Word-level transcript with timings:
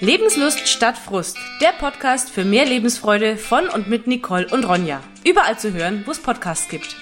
Lebenslust 0.00 0.68
statt 0.68 0.96
Frust, 0.96 1.36
der 1.60 1.72
Podcast 1.72 2.30
für 2.30 2.44
mehr 2.44 2.64
Lebensfreude 2.64 3.36
von 3.36 3.68
und 3.68 3.88
mit 3.88 4.06
Nicole 4.06 4.46
und 4.46 4.64
Ronja. 4.64 5.00
Überall 5.26 5.58
zu 5.58 5.72
hören, 5.72 6.04
wo 6.06 6.12
es 6.12 6.22
Podcasts 6.22 6.68
gibt. 6.68 6.96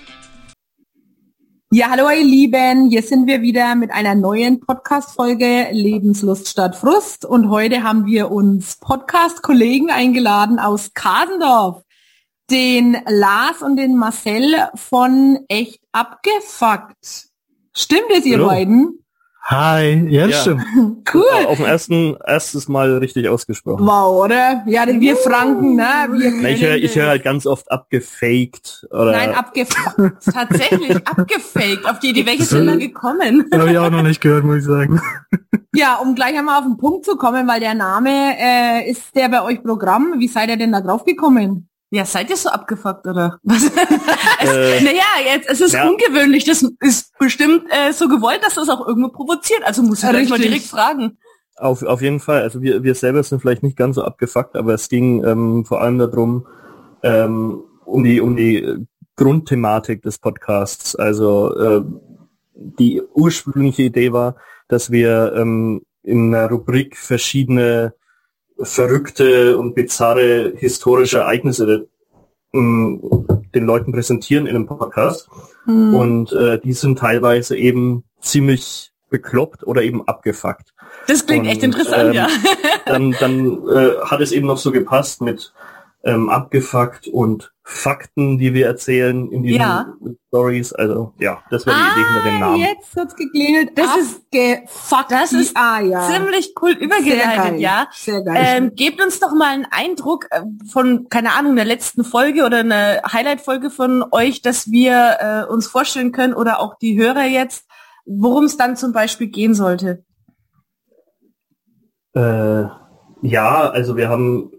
Ja, 1.71 1.91
hallo 1.91 2.09
ihr 2.09 2.25
Lieben, 2.25 2.89
hier 2.89 3.03
sind 3.03 3.27
wir 3.27 3.43
wieder 3.43 3.75
mit 3.75 3.91
einer 3.91 4.15
neuen 4.15 4.61
Podcast-Folge 4.61 5.69
Lebenslust 5.73 6.49
statt 6.49 6.75
Frust 6.75 7.27
und 7.27 7.51
heute 7.51 7.83
haben 7.83 8.07
wir 8.07 8.31
uns 8.31 8.79
Podcast-Kollegen 8.79 9.91
eingeladen 9.91 10.59
aus 10.59 10.95
Kasendorf, 10.95 11.83
den 12.51 12.97
Lars 13.07 13.61
und 13.61 13.77
den 13.77 13.97
Marcel 13.97 14.71
von 14.75 15.45
Echt 15.49 15.81
Abgefuckt. 15.93 17.29
Stimmt 17.79 18.11
es, 18.11 18.25
ihr 18.25 18.39
Hallo. 18.39 18.47
beiden? 18.49 19.01
Hi, 19.45 20.07
ja, 20.09 20.27
Ja. 20.27 20.41
stimmt. 20.41 20.65
Cool. 21.15 21.23
Auf 21.47 21.59
dem 21.59 21.67
ersten, 21.67 22.17
erstes 22.27 22.67
Mal 22.69 22.97
richtig 22.99 23.29
ausgesprochen. 23.29 23.87
Wow, 23.87 24.25
oder? 24.25 24.65
Ja, 24.67 24.85
denn 24.87 25.01
wir 25.01 25.15
Franken, 25.17 25.77
ne? 25.77 25.85
Wir 26.11 26.33
Na, 26.43 26.49
ich 26.49 26.63
höre 26.63 26.75
ich 26.77 26.97
hör 26.97 27.09
halt 27.09 27.23
ganz 27.23 27.47
oft 27.47 27.71
abgefaked 27.71 28.87
oder 28.91 29.13
Nein, 29.13 29.35
abgefuckt. 29.35 30.25
Tatsächlich 30.33 30.97
abgefaked. 31.07 31.87
Auf 31.89 32.01
die 32.01 32.09
Idee, 32.11 32.27
welche 32.27 32.43
sind 32.45 32.67
da 32.67 32.75
gekommen? 32.77 33.45
Habe 33.55 33.71
ich 33.71 33.79
auch 33.79 33.91
noch 33.91 34.03
nicht 34.03 34.21
gehört, 34.21 34.45
muss 34.45 34.59
ich 34.59 34.65
sagen. 34.65 35.01
Ja, 35.75 35.97
um 35.97 36.15
gleich 36.15 36.35
einmal 36.39 36.59
auf 36.59 36.65
den 36.65 36.79
Punkt 36.79 37.05
zu 37.05 37.17
kommen, 37.17 37.47
weil 37.47 37.61
der 37.61 37.75
Name 37.75 38.11
äh, 38.39 38.91
ist 38.91 39.15
der 39.15 39.29
bei 39.29 39.43
euch 39.43 39.63
Programm. 39.63 40.15
Wie 40.17 40.27
seid 40.29 40.49
ihr 40.49 40.57
denn 40.57 40.73
da 40.73 40.81
drauf 40.81 41.05
gekommen? 41.05 41.69
Ja, 41.91 42.05
seid 42.05 42.31
ihr 42.31 42.37
so 42.37 42.49
abgefuckt, 42.49 43.07
oder? 43.07 43.39
Was? 43.43 43.63
es, 43.65 43.73
Äh, 44.53 44.81
naja, 44.83 45.05
jetzt, 45.25 45.49
es 45.49 45.61
ist 45.61 45.73
ja. 45.73 45.89
ungewöhnlich. 45.89 46.45
Das 46.45 46.63
ist 46.81 47.17
bestimmt 47.19 47.65
äh, 47.71 47.93
so 47.93 48.09
gewollt, 48.09 48.41
dass 48.43 48.55
das 48.55 48.69
auch 48.69 48.87
irgendwo 48.87 49.11
provoziert. 49.11 49.63
Also 49.65 49.83
muss 49.83 50.03
ich 50.03 50.09
gleich 50.09 50.29
mal 50.29 50.39
direkt 50.39 50.67
fragen. 50.67 51.19
auf, 51.57 51.83
auf 51.83 52.03
jeden 52.03 52.21
Fall. 52.21 52.43
Also 52.43 52.61
wir, 52.61 52.83
wir 52.83 52.95
selber 52.95 53.23
sind 53.23 53.41
vielleicht 53.41 53.63
nicht 53.63 53.77
ganz 53.77 53.97
so 53.97 54.03
abgefuckt, 54.03 54.57
aber 54.57 54.75
es 54.75 54.89
ging 54.89 55.25
ähm, 55.25 55.65
vor 55.65 55.81
allem 55.81 55.99
darum, 55.99 56.47
ähm, 57.03 57.63
um 57.85 58.03
die, 58.03 58.21
um 58.21 58.35
die 58.37 58.87
Grundthematik 59.15 60.03
des 60.03 60.19
Podcasts. 60.19 60.97
Also 60.97 61.57
äh, 61.57 61.83
die 62.55 63.01
ursprüngliche 63.15 63.83
Idee 63.83 64.13
war, 64.13 64.37
dass 64.69 64.91
wir 64.91 65.35
ähm, 65.37 65.83
in 66.03 66.35
einer 66.35 66.49
Rubrik 66.49 66.97
verschiedene 66.97 67.95
verrückte 68.61 69.59
und 69.59 69.75
bizarre 69.75 70.53
historische 70.57 71.19
Ereignisse 71.19 71.89
ähm, 72.53 73.01
den 73.55 73.65
Leuten 73.65 73.93
präsentieren 73.93 74.47
in 74.47 74.57
einem 74.57 74.67
Podcast. 74.67 75.29
Hm. 75.65 75.95
Und 75.95 76.33
äh, 76.33 76.59
die 76.61 76.73
sind 76.73 76.99
teilweise 76.99 77.57
eben 77.57 78.05
ziemlich 78.21 78.93
bekloppt 79.09 79.67
oder 79.67 79.83
eben 79.83 80.07
abgefuckt. 80.07 80.75
Das 81.07 81.27
klingt 81.27 81.45
Und, 81.45 81.53
echt 81.53 81.63
interessant, 81.63 82.09
ähm, 82.09 82.13
ja. 82.13 82.29
Dann, 82.87 83.15
dann 83.21 83.69
äh, 83.69 84.01
hat 84.03 84.21
es 84.21 84.33
eben 84.33 84.47
noch 84.47 84.59
so 84.59 84.73
gepasst 84.73 85.21
mit 85.21 85.53
ähm, 86.07 86.29
abgefuckt 86.31 87.09
und 87.09 87.53
Fakten, 87.65 88.39
die 88.39 88.55
wir 88.55 88.67
erzählen 88.67 89.29
in 89.33 89.43
diesen 89.43 89.59
Ja. 89.61 89.93
Stories. 90.29 90.73
Also 90.73 91.13
ja, 91.19 91.43
das 91.51 91.67
wäre 91.67 91.77
die 91.77 92.01
Idee 92.01 92.09
hinter 92.09 92.23
dem 92.31 92.37
Ah, 92.37 92.39
Namen. 92.39 92.61
jetzt 92.61 92.97
hat's 92.97 93.17
geklingelt. 93.17 93.71
Das 93.77 93.97
ist- 93.97 94.21
Abgefuckt. 94.33 95.11
das 95.11 95.33
ist 95.33 95.57
ah, 95.57 95.81
ja. 95.81 96.09
Ziemlich 96.09 96.55
cool 96.63 96.75
Sehr 96.75 96.81
übergeleitet, 96.83 97.37
geil. 97.37 97.61
ja. 97.61 97.89
Sehr 97.93 98.23
geil. 98.23 98.37
Ähm, 98.39 98.73
gebt 98.77 99.03
uns 99.03 99.19
doch 99.19 99.33
mal 99.35 99.49
einen 99.53 99.67
Eindruck 99.69 100.27
äh, 100.31 100.43
von, 100.71 101.09
keine 101.09 101.33
Ahnung, 101.35 101.57
der 101.57 101.65
letzten 101.65 102.05
Folge 102.05 102.45
oder 102.47 102.59
eine 102.59 103.03
Highlight-Folge 103.13 103.71
von 103.71 104.05
euch, 104.13 104.43
dass 104.43 104.71
wir 104.71 105.17
äh, 105.49 105.53
uns 105.53 105.67
vorstellen 105.67 106.13
können 106.13 106.35
oder 106.35 106.61
auch 106.61 106.77
die 106.79 106.97
Hörer 106.97 107.25
jetzt, 107.25 107.67
worum 108.05 108.45
es 108.45 108.57
dann 108.57 108.77
zum 108.77 108.93
Beispiel 108.93 109.27
gehen 109.27 109.55
sollte. 109.55 110.05
Äh, 112.15 112.65
ja, 113.23 113.69
also 113.71 113.97
wir 113.97 114.09
haben 114.09 114.53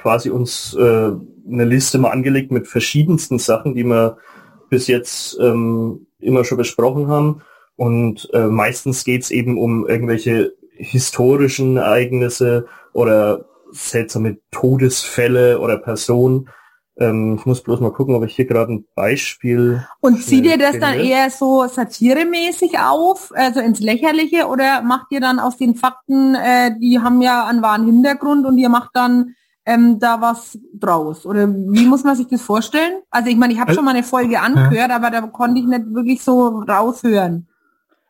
quasi 0.00 0.30
uns 0.30 0.74
äh, 0.74 1.12
eine 1.50 1.64
Liste 1.64 1.98
mal 1.98 2.10
angelegt 2.10 2.50
mit 2.52 2.68
verschiedensten 2.68 3.38
Sachen, 3.38 3.74
die 3.74 3.84
wir 3.84 4.16
bis 4.68 4.86
jetzt 4.86 5.38
ähm, 5.40 6.06
immer 6.18 6.44
schon 6.44 6.58
besprochen 6.58 7.08
haben. 7.08 7.42
Und 7.76 8.28
äh, 8.32 8.46
meistens 8.46 9.04
geht's 9.04 9.30
eben 9.30 9.58
um 9.58 9.86
irgendwelche 9.86 10.52
historischen 10.76 11.76
Ereignisse 11.76 12.66
oder 12.92 13.44
seltsame 13.72 14.38
Todesfälle 14.50 15.60
oder 15.60 15.76
Personen. 15.76 16.48
Ähm, 16.98 17.36
ich 17.38 17.46
muss 17.46 17.62
bloß 17.62 17.80
mal 17.80 17.92
gucken, 17.92 18.14
ob 18.14 18.24
ich 18.24 18.36
hier 18.36 18.46
gerade 18.46 18.72
ein 18.72 18.84
Beispiel. 18.94 19.86
Und 20.00 20.22
zieht 20.22 20.44
ihr 20.44 20.58
das 20.58 20.76
äh, 20.76 20.80
dann 20.80 20.94
finde. 20.94 21.08
eher 21.08 21.30
so 21.30 21.66
satiremäßig 21.66 22.78
auf, 22.78 23.32
also 23.34 23.60
ins 23.60 23.80
Lächerliche, 23.80 24.46
oder 24.46 24.82
macht 24.82 25.06
ihr 25.10 25.20
dann 25.20 25.38
aus 25.38 25.56
den 25.56 25.74
Fakten, 25.74 26.34
äh, 26.34 26.78
die 26.78 27.00
haben 27.00 27.22
ja 27.22 27.46
einen 27.46 27.62
wahren 27.62 27.86
Hintergrund 27.86 28.46
und 28.46 28.58
ihr 28.58 28.68
macht 28.68 28.90
dann 28.94 29.34
ähm, 29.70 29.98
da 30.00 30.20
was 30.20 30.58
draus? 30.74 31.24
Oder 31.24 31.48
wie 31.48 31.86
muss 31.86 32.02
man 32.02 32.16
sich 32.16 32.26
das 32.26 32.42
vorstellen? 32.42 33.02
Also 33.10 33.30
ich 33.30 33.36
meine, 33.36 33.52
ich 33.52 33.60
habe 33.60 33.72
schon 33.72 33.84
mal 33.84 33.94
eine 33.94 34.02
Folge 34.02 34.40
angehört, 34.40 34.90
aber 34.90 35.10
da 35.10 35.20
konnte 35.22 35.60
ich 35.60 35.66
nicht 35.66 35.94
wirklich 35.94 36.22
so 36.22 36.48
raushören. 36.68 37.46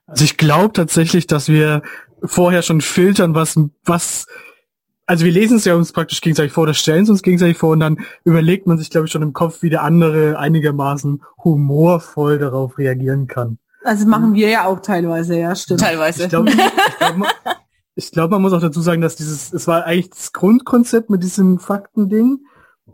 Also 0.07 0.25
ich 0.25 0.39
glaube 0.39 0.73
tatsächlich, 0.73 1.27
dass 1.27 1.49
wir 1.49 1.83
vorher 2.25 2.63
schon 2.63 2.81
filtern, 2.81 3.35
was, 3.35 3.59
was, 3.85 4.27
also 5.07 5.25
wir 5.25 5.33
lesen 5.33 5.59
es 5.59 5.67
ja 5.67 5.75
uns 5.75 5.93
praktisch 5.93 6.21
gegenseitig 6.21 6.53
vor, 6.53 6.63
oder 6.63 6.75
stellen 6.75 7.05
es 7.05 7.11
uns 7.11 7.23
gegenseitig 7.23 7.59
vor 7.59 7.71
und 7.71 7.81
dann 7.81 7.99
überlegt 8.25 8.67
man 8.67 8.79
sich, 8.79 8.91
glaube 8.91 9.07
ich, 9.07 9.13
schon 9.13 9.23
im 9.23 9.33
Kopf, 9.33 9.63
wie 9.63 9.71
der 9.71 9.83
andere 9.83 10.39
einigermaßen 10.39 11.23
humorvoll 11.45 12.39
darauf 12.39 12.79
reagieren 12.79 13.27
kann. 13.27 13.59
Also 13.85 14.05
das 14.05 14.11
machen 14.11 14.35
wir 14.35 14.49
ja 14.49 14.65
auch 14.65 14.81
teilweise, 14.81 15.39
ja, 15.39 15.55
stimmt. 15.55 15.81
Teilweise. 15.81 16.25
Ich 16.25 16.29
glaube, 16.31 16.51
ich 16.51 16.57
glaub, 16.57 17.29
ich 18.01 18.13
glaub, 18.13 18.31
man 18.31 18.41
muss 18.41 18.55
auch 18.55 18.63
dazu 18.63 18.81
sagen, 18.81 19.03
dass 19.03 19.15
dieses, 19.15 19.53
es 19.53 19.69
war 19.69 19.85
eigentlich 19.85 20.11
das 20.11 20.33
Grundkonzept 20.33 21.11
mit 21.11 21.23
diesem 21.23 21.59
Faktending, 21.59 22.39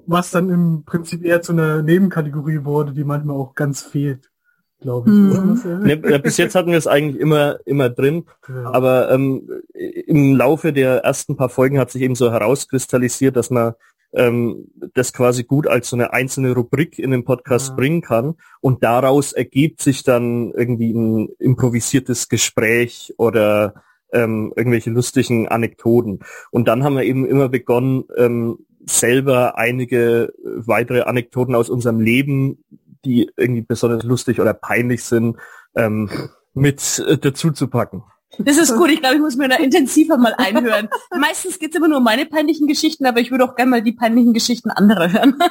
was 0.04 0.32
dann 0.32 0.50
im 0.50 0.82
Prinzip 0.84 1.24
eher 1.24 1.42
zu 1.42 1.52
einer 1.52 1.80
Nebenkategorie 1.82 2.64
wurde, 2.64 2.92
die 2.92 3.04
manchmal 3.04 3.36
auch 3.36 3.54
ganz 3.54 3.82
fehlt, 3.82 4.32
glaube 4.80 5.08
ich. 5.08 5.16
Mhm. 5.16 5.82
Ne, 5.84 6.18
bis 6.18 6.36
jetzt 6.38 6.56
hatten 6.56 6.72
wir 6.72 6.78
es 6.78 6.88
eigentlich 6.88 7.20
immer, 7.20 7.58
immer 7.66 7.88
drin. 7.88 8.24
Ja. 8.48 8.72
Aber 8.72 9.12
ähm, 9.12 9.48
im 9.74 10.34
Laufe 10.34 10.72
der 10.72 11.04
ersten 11.04 11.36
paar 11.36 11.50
Folgen 11.50 11.78
hat 11.78 11.92
sich 11.92 12.02
eben 12.02 12.16
so 12.16 12.32
herauskristallisiert, 12.32 13.36
dass 13.36 13.50
man 13.50 13.74
ähm, 14.12 14.66
das 14.94 15.12
quasi 15.12 15.44
gut 15.44 15.68
als 15.68 15.90
so 15.90 15.96
eine 15.96 16.12
einzelne 16.12 16.52
Rubrik 16.52 16.98
in 16.98 17.12
den 17.12 17.24
Podcast 17.24 17.68
Ja. 17.70 17.74
bringen 17.76 18.02
kann. 18.02 18.34
Und 18.60 18.82
daraus 18.82 19.32
ergibt 19.32 19.82
sich 19.82 20.02
dann 20.02 20.50
irgendwie 20.52 20.92
ein 20.92 21.28
improvisiertes 21.38 22.28
Gespräch 22.28 23.14
oder 23.18 23.74
ähm, 24.12 24.52
irgendwelche 24.56 24.90
lustigen 24.90 25.48
Anekdoten. 25.48 26.20
Und 26.50 26.68
dann 26.68 26.84
haben 26.84 26.96
wir 26.96 27.04
eben 27.04 27.26
immer 27.26 27.48
begonnen, 27.48 28.04
ähm, 28.16 28.58
selber 28.88 29.58
einige 29.58 30.32
weitere 30.44 31.02
Anekdoten 31.02 31.54
aus 31.54 31.68
unserem 31.70 32.00
Leben, 32.00 32.64
die 33.04 33.30
irgendwie 33.36 33.62
besonders 33.62 34.04
lustig 34.04 34.40
oder 34.40 34.54
peinlich 34.54 35.04
sind, 35.04 35.36
ähm, 35.74 36.10
mit 36.54 37.04
äh, 37.06 37.18
dazu 37.18 37.50
zu 37.50 37.68
packen. 37.68 38.04
Das 38.38 38.58
ist 38.58 38.76
gut, 38.76 38.90
ich 38.90 39.00
glaube, 39.00 39.14
ich 39.16 39.20
muss 39.20 39.36
mir 39.36 39.48
da 39.48 39.56
intensiver 39.56 40.18
mal 40.18 40.34
einhören. 40.36 40.88
Meistens 41.18 41.58
geht's 41.58 41.76
immer 41.76 41.88
nur 41.88 41.98
um 41.98 42.04
meine 42.04 42.26
peinlichen 42.26 42.66
Geschichten, 42.66 43.06
aber 43.06 43.20
ich 43.20 43.30
würde 43.30 43.44
auch 43.44 43.54
gerne 43.54 43.70
mal 43.70 43.82
die 43.82 43.92
peinlichen 43.92 44.34
Geschichten 44.34 44.70
anderer 44.70 45.12
hören. 45.12 45.36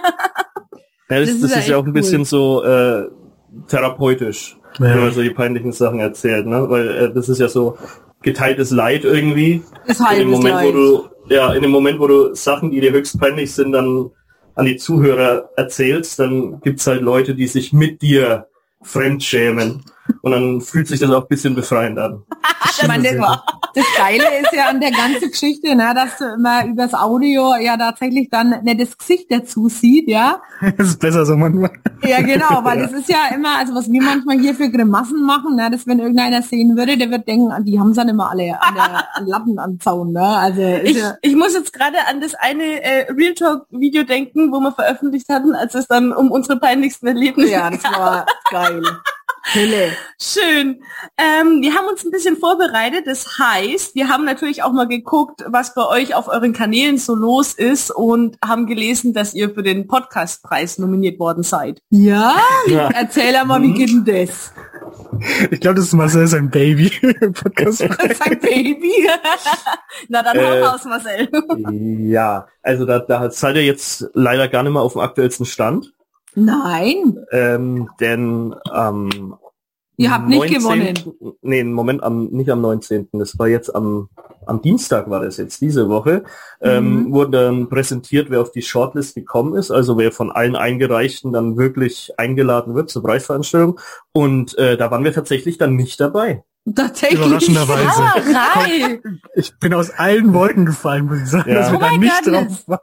Ja, 1.08 1.20
das, 1.20 1.28
Das 1.28 1.36
ist 1.36 1.44
das, 1.44 1.52
ja 1.52 1.58
ist 1.60 1.68
ja 1.68 1.78
auch 1.78 1.86
ein 1.86 1.94
bisschen 1.94 2.26
so 2.26 2.64
äh, 2.64 3.08
therapeutisch, 3.68 4.58
Ja. 4.80 4.86
wenn 4.86 5.02
man 5.02 5.12
so 5.12 5.22
die 5.22 5.30
peinlichen 5.30 5.72
Sachen 5.72 6.00
erzählt, 6.00 6.48
ne? 6.48 6.68
Weil 6.68 6.88
äh, 6.88 7.14
das 7.14 7.30
ist 7.30 7.40
ja 7.40 7.48
so 7.48 7.78
geteiltes 8.26 8.72
Leid 8.72 9.06
irgendwie. 9.06 9.64
Das 9.88 10.00
In 10.00 10.20
dem 10.20 10.30
Moment, 10.32 10.56
wo 10.56 10.72
Leid. 10.72 10.74
du, 10.74 11.10
ja, 11.34 11.54
in 11.54 11.62
dem 11.62 11.72
Moment, 11.72 12.00
wo 12.00 12.08
du 12.08 12.36
Sachen, 12.36 12.72
die 12.72 12.82
dir 12.82 12.92
höchst 12.92 13.20
peinlich 13.20 13.54
sind, 13.54 13.72
dann 13.72 14.12
an 14.56 14.66
die 14.66 14.78
Zuhörer 14.78 15.50
erzählst, 15.56 16.20
dann 16.20 16.60
gibt's 16.62 16.88
halt 16.88 17.02
Leute, 17.02 17.36
die 17.36 17.48
sich 17.48 17.72
mit 17.72 18.02
dir 18.02 18.48
fremdschämen. 18.82 19.84
Und 20.26 20.32
dann 20.32 20.60
fühlt 20.60 20.88
sich 20.88 21.00
das 21.00 21.12
auch 21.12 21.22
ein 21.22 21.28
bisschen 21.28 21.54
befreiend 21.54 22.00
an. 22.00 22.24
Das, 22.78 22.86
das 23.76 23.86
Geile 23.96 24.40
ist 24.42 24.52
ja 24.52 24.68
an 24.68 24.82
der 24.82 24.92
ganzen 24.92 25.30
Geschichte, 25.30 25.76
ne, 25.76 25.94
dass 25.96 26.20
man 26.38 26.72
übers 26.72 26.94
Audio 26.94 27.56
ja 27.56 27.78
tatsächlich 27.78 28.30
dann 28.30 28.64
nicht 28.64 28.82
das 28.82 28.98
Gesicht 28.98 29.28
dazu 29.30 29.70
sieht, 29.70 30.10
ja. 30.10 30.42
Das 30.78 30.90
ist 30.90 31.00
besser 31.00 31.26
so 31.26 31.38
manchmal. 31.38 31.72
Ja, 32.04 32.22
genau, 32.22 32.64
weil 32.64 32.80
das 32.82 32.92
ist 32.92 33.08
ja 33.08 33.34
immer, 33.34 33.60
also 33.60 33.74
was 33.76 33.90
wir 33.90 34.02
manchmal 34.02 34.40
hier 34.40 34.56
für 34.56 34.70
Grimassen 34.70 35.24
machen, 35.24 35.56
ne, 35.56 35.70
dass 35.72 35.88
wenn 35.88 36.00
irgendeiner 36.00 36.42
sehen 36.42 36.76
würde, 36.76 36.98
der 36.98 37.12
wird 37.12 37.28
denken, 37.28 37.52
ah, 37.52 37.62
die 37.62 37.80
haben 37.80 37.92
es 37.92 37.96
dann 37.96 38.10
immer 38.10 38.32
alle 38.32 38.62
an 38.62 38.76
der 38.76 39.16
an 39.16 39.28
Lappen 39.28 39.60
am 39.60 39.80
Zaun, 39.80 40.12
ne? 40.12 40.26
Also 40.26 40.62
Ich, 40.62 40.98
ja, 40.98 41.16
ich 41.22 41.36
muss 41.36 41.54
jetzt 41.54 41.72
gerade 41.72 41.98
an 42.10 42.20
das 42.20 42.36
eine 42.36 42.84
äh, 42.84 43.12
Real 43.14 43.36
Talk 43.36 43.68
Video 43.70 44.04
denken, 44.04 44.52
wo 44.52 44.60
wir 44.60 44.74
veröffentlicht 44.74 45.30
hatten, 45.30 45.56
als 45.56 45.76
es 45.76 45.88
dann 45.88 46.12
um 46.12 46.32
unsere 46.32 46.60
peinlichsten 46.60 47.08
Erlebnisse 47.08 47.52
ja, 47.52 47.70
das 47.70 47.84
ging. 47.84 47.92
war 47.94 48.26
geil. 48.52 48.84
Hölle. 49.54 49.92
Schön. 50.20 50.82
Ähm, 51.18 51.62
wir 51.62 51.76
haben 51.76 51.88
uns 51.88 52.04
ein 52.04 52.10
bisschen 52.12 52.36
vorbereitet. 52.38 53.04
Das 53.06 53.38
heißt, 53.38 53.94
wir 53.96 54.10
haben 54.10 54.26
natürlich 54.26 54.64
auch 54.64 54.72
mal 54.72 54.88
geguckt, 54.88 55.44
was 55.48 55.76
bei 55.76 55.86
euch 55.86 56.16
auf 56.16 56.28
euren 56.28 56.52
Kanälen 56.54 56.98
so 56.98 57.14
los 57.16 57.54
ist 57.54 57.92
und 57.92 58.38
haben 58.44 58.66
gelesen, 58.66 59.14
dass 59.14 59.34
ihr 59.36 59.54
für 59.54 59.62
den 59.62 59.88
Podcastpreis 59.88 60.80
nominiert 60.80 61.20
worden 61.20 61.44
seid. 61.44 61.80
Ja, 61.92 62.36
Ja. 62.68 62.90
erzähl 62.94 63.34
mal, 63.46 63.62
wie 63.62 63.74
geht 63.74 63.90
denn 63.90 64.06
das? 64.06 64.52
Ich 65.52 65.60
glaube, 65.62 65.76
das 65.76 65.86
ist 65.86 65.94
Marcel 65.94 66.28
sein 66.28 66.50
Baby. 66.50 66.90
Podcast. 67.34 67.78
Sein 67.80 68.40
Baby. 68.42 69.08
Na 70.10 70.24
dann 70.24 70.38
Äh, 70.38 70.44
hau 70.62 70.66
raus, 70.72 70.86
Marcel. 70.86 71.30
Ja, 72.10 72.48
also 72.64 72.86
da, 72.86 73.00
da 73.00 73.30
seid 73.30 73.56
ihr 73.58 73.64
jetzt 73.64 74.08
leider 74.14 74.48
gar 74.48 74.64
nicht 74.64 74.74
mehr 74.74 74.82
auf 74.82 74.94
dem 74.94 75.02
aktuellsten 75.02 75.46
Stand. 75.46 75.94
Nein, 76.36 77.26
Ähm, 77.32 77.90
denn 78.00 78.54
am 78.70 79.38
Ihr 79.98 80.12
habt 80.12 80.28
nicht 80.28 80.62
19. 80.62 80.94
Nee, 81.42 81.64
Moment 81.64 82.04
am, 82.04 82.26
nicht 82.26 82.50
am 82.50 82.60
19. 82.60 83.08
Das 83.14 83.40
war 83.40 83.48
jetzt 83.48 83.74
am, 83.74 84.10
am 84.46 84.62
Dienstag 84.62 85.10
war 85.10 85.22
das 85.22 85.38
jetzt, 85.38 85.62
diese 85.62 85.88
Woche. 85.88 86.26
Ähm, 86.60 87.06
Mhm. 87.06 87.14
wurde 87.14 87.32
dann 87.46 87.70
präsentiert, 87.70 88.30
wer 88.30 88.42
auf 88.42 88.52
die 88.52 88.62
Shortlist 88.62 89.16
gekommen 89.16 89.56
ist, 89.56 89.72
also 89.72 89.98
wer 89.98 90.12
von 90.12 90.32
allen 90.32 90.58
Eingereichten 90.58 91.32
dann 91.32 91.56
wirklich 91.58 92.12
eingeladen 92.18 92.76
wird 92.76 92.90
zur 92.90 93.04
Preisveranstaltung. 93.04 93.80
Und 94.12 94.58
äh, 94.58 94.76
da 94.76 94.92
waren 94.92 95.06
wir 95.06 95.14
tatsächlich 95.14 95.58
dann 95.58 95.78
nicht 95.78 96.00
dabei. 96.02 96.44
Tatsächlich. 96.74 97.20
Überraschenderweise. 97.20 97.92
Sauerei. 97.92 99.02
Ich 99.36 99.58
bin 99.60 99.74
aus 99.74 99.92
allen 99.92 100.34
Wolken 100.34 100.66
gefallen, 100.66 101.06
muss 101.06 101.20
ich 101.22 101.28
sagen, 101.30 101.50
Ja. 101.52 101.56
dass 101.60 101.72
wir 101.72 101.78
Oh 101.78 101.82
da 101.82 101.98
nicht 101.98 102.24
goodness. 102.24 102.66
drauf 102.66 102.68
waren. 102.68 102.80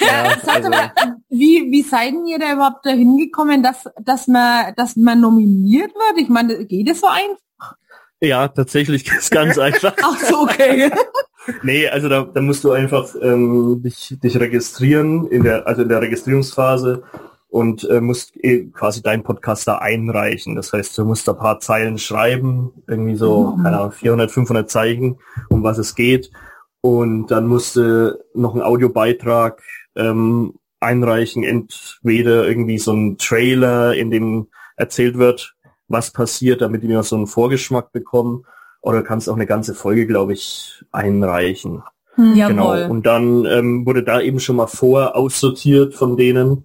Ja, 0.00 0.36
Sag 0.44 0.54
also, 0.56 0.70
mal, 0.70 0.92
wie, 1.28 1.68
wie 1.70 1.82
seid 1.82 2.12
denn 2.12 2.26
ihr 2.26 2.38
da 2.38 2.52
überhaupt 2.52 2.86
dahin 2.86 3.16
gekommen, 3.18 3.62
dass, 3.62 3.84
dass 4.02 4.26
man, 4.28 4.72
dass 4.76 4.96
man 4.96 5.20
nominiert 5.20 5.92
wird? 5.94 6.18
Ich 6.22 6.28
meine, 6.28 6.64
geht 6.66 6.88
es 6.88 7.00
so 7.00 7.06
einfach? 7.08 7.76
ja 8.22 8.48
tatsächlich 8.48 9.10
ist 9.10 9.30
ganz 9.30 9.56
einfach. 9.66 9.94
Ach 10.02 10.18
so, 10.18 10.42
okay. 10.42 10.90
Nee, 11.62 11.88
also 11.88 12.08
da, 12.10 12.22
da 12.24 12.40
musst 12.42 12.62
du 12.64 12.72
einfach 12.72 13.08
ähm, 13.22 13.80
dich, 13.82 14.14
dich 14.22 14.38
registrieren 14.38 15.26
in 15.28 15.42
der, 15.42 15.66
also 15.66 15.82
in 15.82 15.88
der 15.88 16.02
Registrierungsphase 16.02 17.02
und 17.50 17.84
äh, 17.90 18.00
musst 18.00 18.32
eh 18.42 18.66
quasi 18.66 19.02
deinen 19.02 19.22
Podcast 19.24 19.66
da 19.66 19.78
einreichen. 19.78 20.54
Das 20.54 20.72
heißt, 20.72 20.96
du 20.96 21.04
musst 21.04 21.28
ein 21.28 21.36
paar 21.36 21.60
Zeilen 21.60 21.98
schreiben, 21.98 22.70
irgendwie 22.86 23.16
so, 23.16 23.54
Mhm. 23.56 23.62
keine 23.64 23.78
Ahnung, 23.78 23.92
400, 23.92 24.30
500 24.30 24.70
Zeichen, 24.70 25.18
um 25.48 25.62
was 25.62 25.78
es 25.78 25.94
geht. 25.94 26.30
Und 26.80 27.26
dann 27.30 27.46
musst 27.46 27.76
du 27.76 28.18
noch 28.34 28.54
einen 28.54 28.62
Audiobeitrag 28.62 29.60
ähm, 29.96 30.54
einreichen, 30.78 31.42
entweder 31.44 32.46
irgendwie 32.48 32.78
so 32.78 32.92
ein 32.92 33.18
Trailer, 33.18 33.94
in 33.94 34.10
dem 34.10 34.46
erzählt 34.76 35.18
wird, 35.18 35.54
was 35.88 36.10
passiert, 36.12 36.62
damit 36.62 36.82
die 36.82 36.88
noch 36.88 37.04
so 37.04 37.16
einen 37.16 37.26
Vorgeschmack 37.26 37.92
bekommen. 37.92 38.44
Oder 38.80 38.98
du 38.98 39.04
kannst 39.04 39.28
auch 39.28 39.34
eine 39.34 39.46
ganze 39.46 39.74
Folge, 39.74 40.06
glaube 40.06 40.32
ich, 40.32 40.82
einreichen. 40.92 41.82
Hm. 42.14 42.34
Genau. 42.34 42.74
Jawohl. 42.74 42.90
Und 42.90 43.04
dann 43.04 43.44
ähm, 43.44 43.84
wurde 43.84 44.02
da 44.04 44.20
eben 44.20 44.40
schon 44.40 44.56
mal 44.56 44.68
vor 44.68 45.16
aussortiert 45.16 45.94
von 45.94 46.16
denen. 46.16 46.64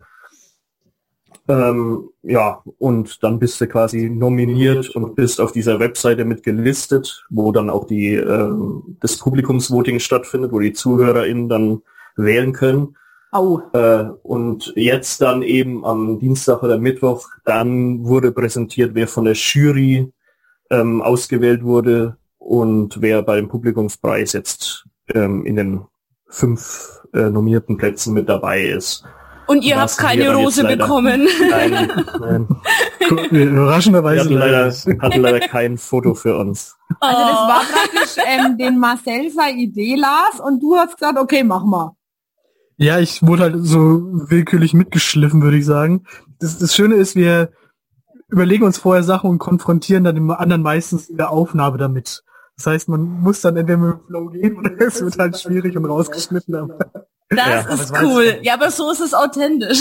Ähm, 1.47 2.09
ja, 2.23 2.63
und 2.79 3.23
dann 3.23 3.37
bist 3.37 3.61
du 3.61 3.67
quasi 3.67 4.09
nominiert 4.09 4.89
und 4.95 5.15
bist 5.15 5.39
auf 5.39 5.51
dieser 5.51 5.79
Webseite 5.79 6.25
mit 6.25 6.41
gelistet, 6.41 7.25
wo 7.29 7.51
dann 7.51 7.69
auch 7.69 7.85
die 7.85 8.15
ähm, 8.15 8.97
das 8.99 9.17
Publikumsvoting 9.17 9.99
stattfindet, 9.99 10.51
wo 10.51 10.59
die 10.59 10.73
ZuhörerInnen 10.73 11.47
dann 11.47 11.81
wählen 12.15 12.51
können. 12.51 12.95
Au. 13.31 13.61
Äh, 13.73 14.05
und 14.23 14.73
jetzt 14.75 15.21
dann 15.21 15.43
eben 15.43 15.85
am 15.85 16.19
Dienstag 16.19 16.63
oder 16.63 16.79
Mittwoch, 16.79 17.27
dann 17.43 18.05
wurde 18.05 18.31
präsentiert, 18.31 18.95
wer 18.95 19.07
von 19.07 19.25
der 19.25 19.33
Jury 19.33 20.11
ähm, 20.71 21.01
ausgewählt 21.01 21.63
wurde 21.63 22.17
und 22.39 23.01
wer 23.01 23.21
beim 23.21 23.49
Publikumspreis 23.49 24.33
jetzt 24.33 24.87
ähm, 25.13 25.45
in 25.45 25.57
den 25.57 25.81
fünf 26.27 27.01
äh, 27.13 27.29
nominierten 27.29 27.77
Plätzen 27.77 28.13
mit 28.13 28.29
dabei 28.29 28.63
ist. 28.63 29.03
Und 29.47 29.63
ihr 29.63 29.79
habt 29.79 29.97
keine 29.97 30.35
Rose 30.35 30.63
bekommen. 30.63 31.27
Nein, 31.49 31.71
nein. 32.19 32.47
Cool, 33.09 33.27
Wir 33.31 33.45
Überraschenderweise 33.51 34.21
hatten 34.21 34.33
leider, 34.33 34.67
leider. 34.69 35.01
hatten 35.01 35.21
leider 35.21 35.39
kein 35.47 35.77
Foto 35.77 36.13
für 36.15 36.37
uns. 36.37 36.75
Also 36.99 37.21
das 37.21 37.37
Oh. 37.37 37.47
war 37.47 37.61
praktisch 37.63 38.23
ähm, 38.25 38.57
den 38.57 38.79
Marcel 38.79 39.29
seine 39.31 39.57
Idee 39.59 39.95
las 39.95 40.39
und 40.39 40.61
du 40.61 40.75
hast 40.75 40.97
gesagt, 40.97 41.17
okay, 41.19 41.43
mach 41.43 41.63
mal. 41.63 41.91
Ja, 42.77 42.99
ich 42.99 43.21
wurde 43.25 43.43
halt 43.43 43.55
so 43.59 44.01
willkürlich 44.29 44.73
mitgeschliffen, 44.73 45.41
würde 45.41 45.57
ich 45.57 45.65
sagen. 45.65 46.05
Das, 46.39 46.57
das 46.57 46.75
Schöne 46.75 46.95
ist, 46.95 47.15
wir 47.15 47.51
überlegen 48.27 48.63
uns 48.65 48.77
vorher 48.77 49.03
Sachen 49.03 49.29
und 49.29 49.37
konfrontieren 49.39 50.03
dann 50.03 50.15
den 50.15 50.29
anderen 50.31 50.61
meistens 50.63 51.07
in 51.09 51.17
der 51.17 51.29
Aufnahme 51.29 51.77
damit. 51.77 52.23
Das 52.57 52.67
heißt, 52.67 52.89
man 52.89 53.01
muss 53.01 53.41
dann 53.41 53.55
entweder 53.57 53.77
mit 53.77 53.93
dem 53.93 54.05
Flow 54.07 54.25
gehen 54.29 54.57
oder 54.57 54.71
es 54.81 55.01
wird 55.01 55.17
halt 55.19 55.39
schwierig 55.39 55.77
und 55.77 55.85
rausgeschnitten. 55.85 56.55
Aber 56.55 56.77
Das 57.29 57.37
Ja, 57.47 57.59
ist 57.73 57.93
cool. 58.03 58.37
Ja, 58.43 58.53
aber 58.53 58.69
so 58.69 58.91
ist 58.91 58.99
es 59.01 59.13
authentisch. 59.13 59.79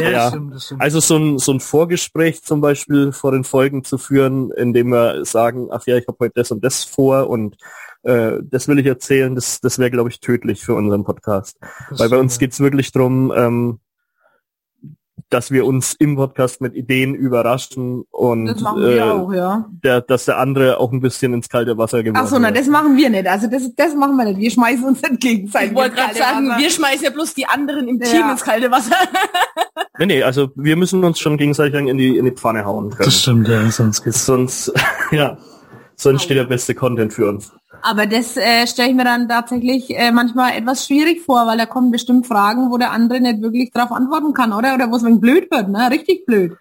Ja. 0.10 0.28
stimmt, 0.28 0.54
das 0.54 0.64
stimmt. 0.66 0.80
Also 0.80 1.00
so 1.00 1.16
ein, 1.16 1.38
so 1.38 1.52
ein 1.52 1.60
Vorgespräch 1.60 2.42
zum 2.42 2.60
Beispiel 2.60 3.12
vor 3.12 3.32
den 3.32 3.44
Folgen 3.44 3.84
zu 3.84 3.98
führen, 3.98 4.50
indem 4.52 4.88
wir 4.88 5.24
sagen, 5.24 5.68
ach 5.70 5.86
ja, 5.86 5.96
ich 5.96 6.06
habe 6.08 6.16
heute 6.20 6.32
das 6.36 6.50
und 6.50 6.64
das 6.64 6.84
vor 6.84 7.28
und 7.28 7.56
äh, 8.02 8.38
das 8.42 8.66
will 8.66 8.78
ich 8.78 8.86
erzählen, 8.86 9.34
das, 9.34 9.60
das 9.60 9.78
wäre, 9.78 9.90
glaube 9.90 10.08
ich, 10.08 10.20
tödlich 10.20 10.62
für 10.64 10.74
unseren 10.74 11.04
Podcast. 11.04 11.58
Das 11.60 11.98
Weil 11.98 12.08
bei 12.08 12.16
stimmt, 12.16 12.20
uns 12.22 12.34
ja. 12.36 12.38
geht's 12.40 12.60
wirklich 12.60 12.92
drum, 12.92 13.30
ähm, 13.36 13.80
dass 15.30 15.50
wir 15.50 15.64
uns 15.64 15.94
im 15.94 16.16
Podcast 16.16 16.60
mit 16.60 16.74
Ideen 16.74 17.14
überraschen 17.14 18.04
und 18.10 18.46
Das 18.46 18.60
machen 18.60 18.82
wir 18.82 18.96
äh, 18.96 19.00
auch, 19.02 19.32
ja. 19.32 19.64
der, 19.84 20.00
dass 20.00 20.24
der 20.24 20.38
andere 20.38 20.78
auch 20.78 20.92
ein 20.92 21.00
bisschen 21.00 21.32
ins 21.32 21.48
kalte 21.48 21.78
Wasser 21.78 22.02
geworfen 22.02 22.24
Ach 22.26 22.28
so, 22.28 22.38
na, 22.38 22.50
das 22.50 22.66
machen 22.66 22.96
wir 22.96 23.08
nicht. 23.10 23.26
Also 23.26 23.46
das, 23.46 23.74
das 23.76 23.94
machen 23.94 24.16
wir 24.16 24.24
nicht. 24.24 24.40
Wir 24.40 24.50
schmeißen 24.50 24.84
uns 24.84 25.00
nicht 25.02 25.20
gegenseitig. 25.20 25.70
Ich 25.70 25.76
wollte 25.76 25.94
gerade 25.96 26.14
sagen, 26.14 26.48
Wasser. 26.48 26.60
wir 26.60 26.70
schmeißen 26.70 27.04
ja 27.04 27.10
bloß 27.10 27.34
die 27.34 27.46
anderen 27.46 27.88
im 27.88 28.00
Ja. 28.00 28.06
Team 28.06 28.30
ins 28.30 28.42
kalte 28.42 28.70
Wasser. 28.70 28.96
Nee, 29.98 30.06
nee, 30.06 30.22
also 30.22 30.48
wir 30.54 30.76
müssen 30.76 31.04
uns 31.04 31.18
schon 31.18 31.36
gegenseitig 31.36 31.78
in 31.78 31.98
die, 31.98 32.16
in 32.16 32.24
die 32.24 32.30
Pfanne 32.30 32.64
hauen 32.64 32.88
können. 32.88 33.04
Das 33.04 33.20
stimmt, 33.20 33.48
ja, 33.48 33.70
sonst 33.70 34.02
geht's. 34.02 34.24
Sonst, 34.24 34.72
ja, 35.10 35.36
sonst 35.94 36.22
steht 36.22 36.38
der 36.38 36.44
beste 36.44 36.74
Content 36.74 37.12
für 37.12 37.28
uns. 37.28 37.52
Aber 37.82 38.06
das 38.06 38.36
äh, 38.36 38.66
stelle 38.66 38.90
ich 38.90 38.94
mir 38.94 39.04
dann 39.04 39.28
tatsächlich 39.28 39.90
äh, 39.90 40.12
manchmal 40.12 40.56
etwas 40.56 40.86
schwierig 40.86 41.22
vor, 41.22 41.46
weil 41.46 41.58
da 41.58 41.66
kommen 41.66 41.90
bestimmt 41.90 42.26
Fragen, 42.26 42.70
wo 42.70 42.78
der 42.78 42.92
andere 42.92 43.20
nicht 43.20 43.42
wirklich 43.42 43.70
darauf 43.72 43.92
antworten 43.92 44.32
kann, 44.32 44.52
oder? 44.52 44.74
Oder 44.74 44.90
wo 44.90 44.96
es 44.96 45.04
ein 45.04 45.20
blöd 45.20 45.50
wird, 45.50 45.68
ne? 45.68 45.90
Richtig 45.90 46.26
blöd. 46.26 46.52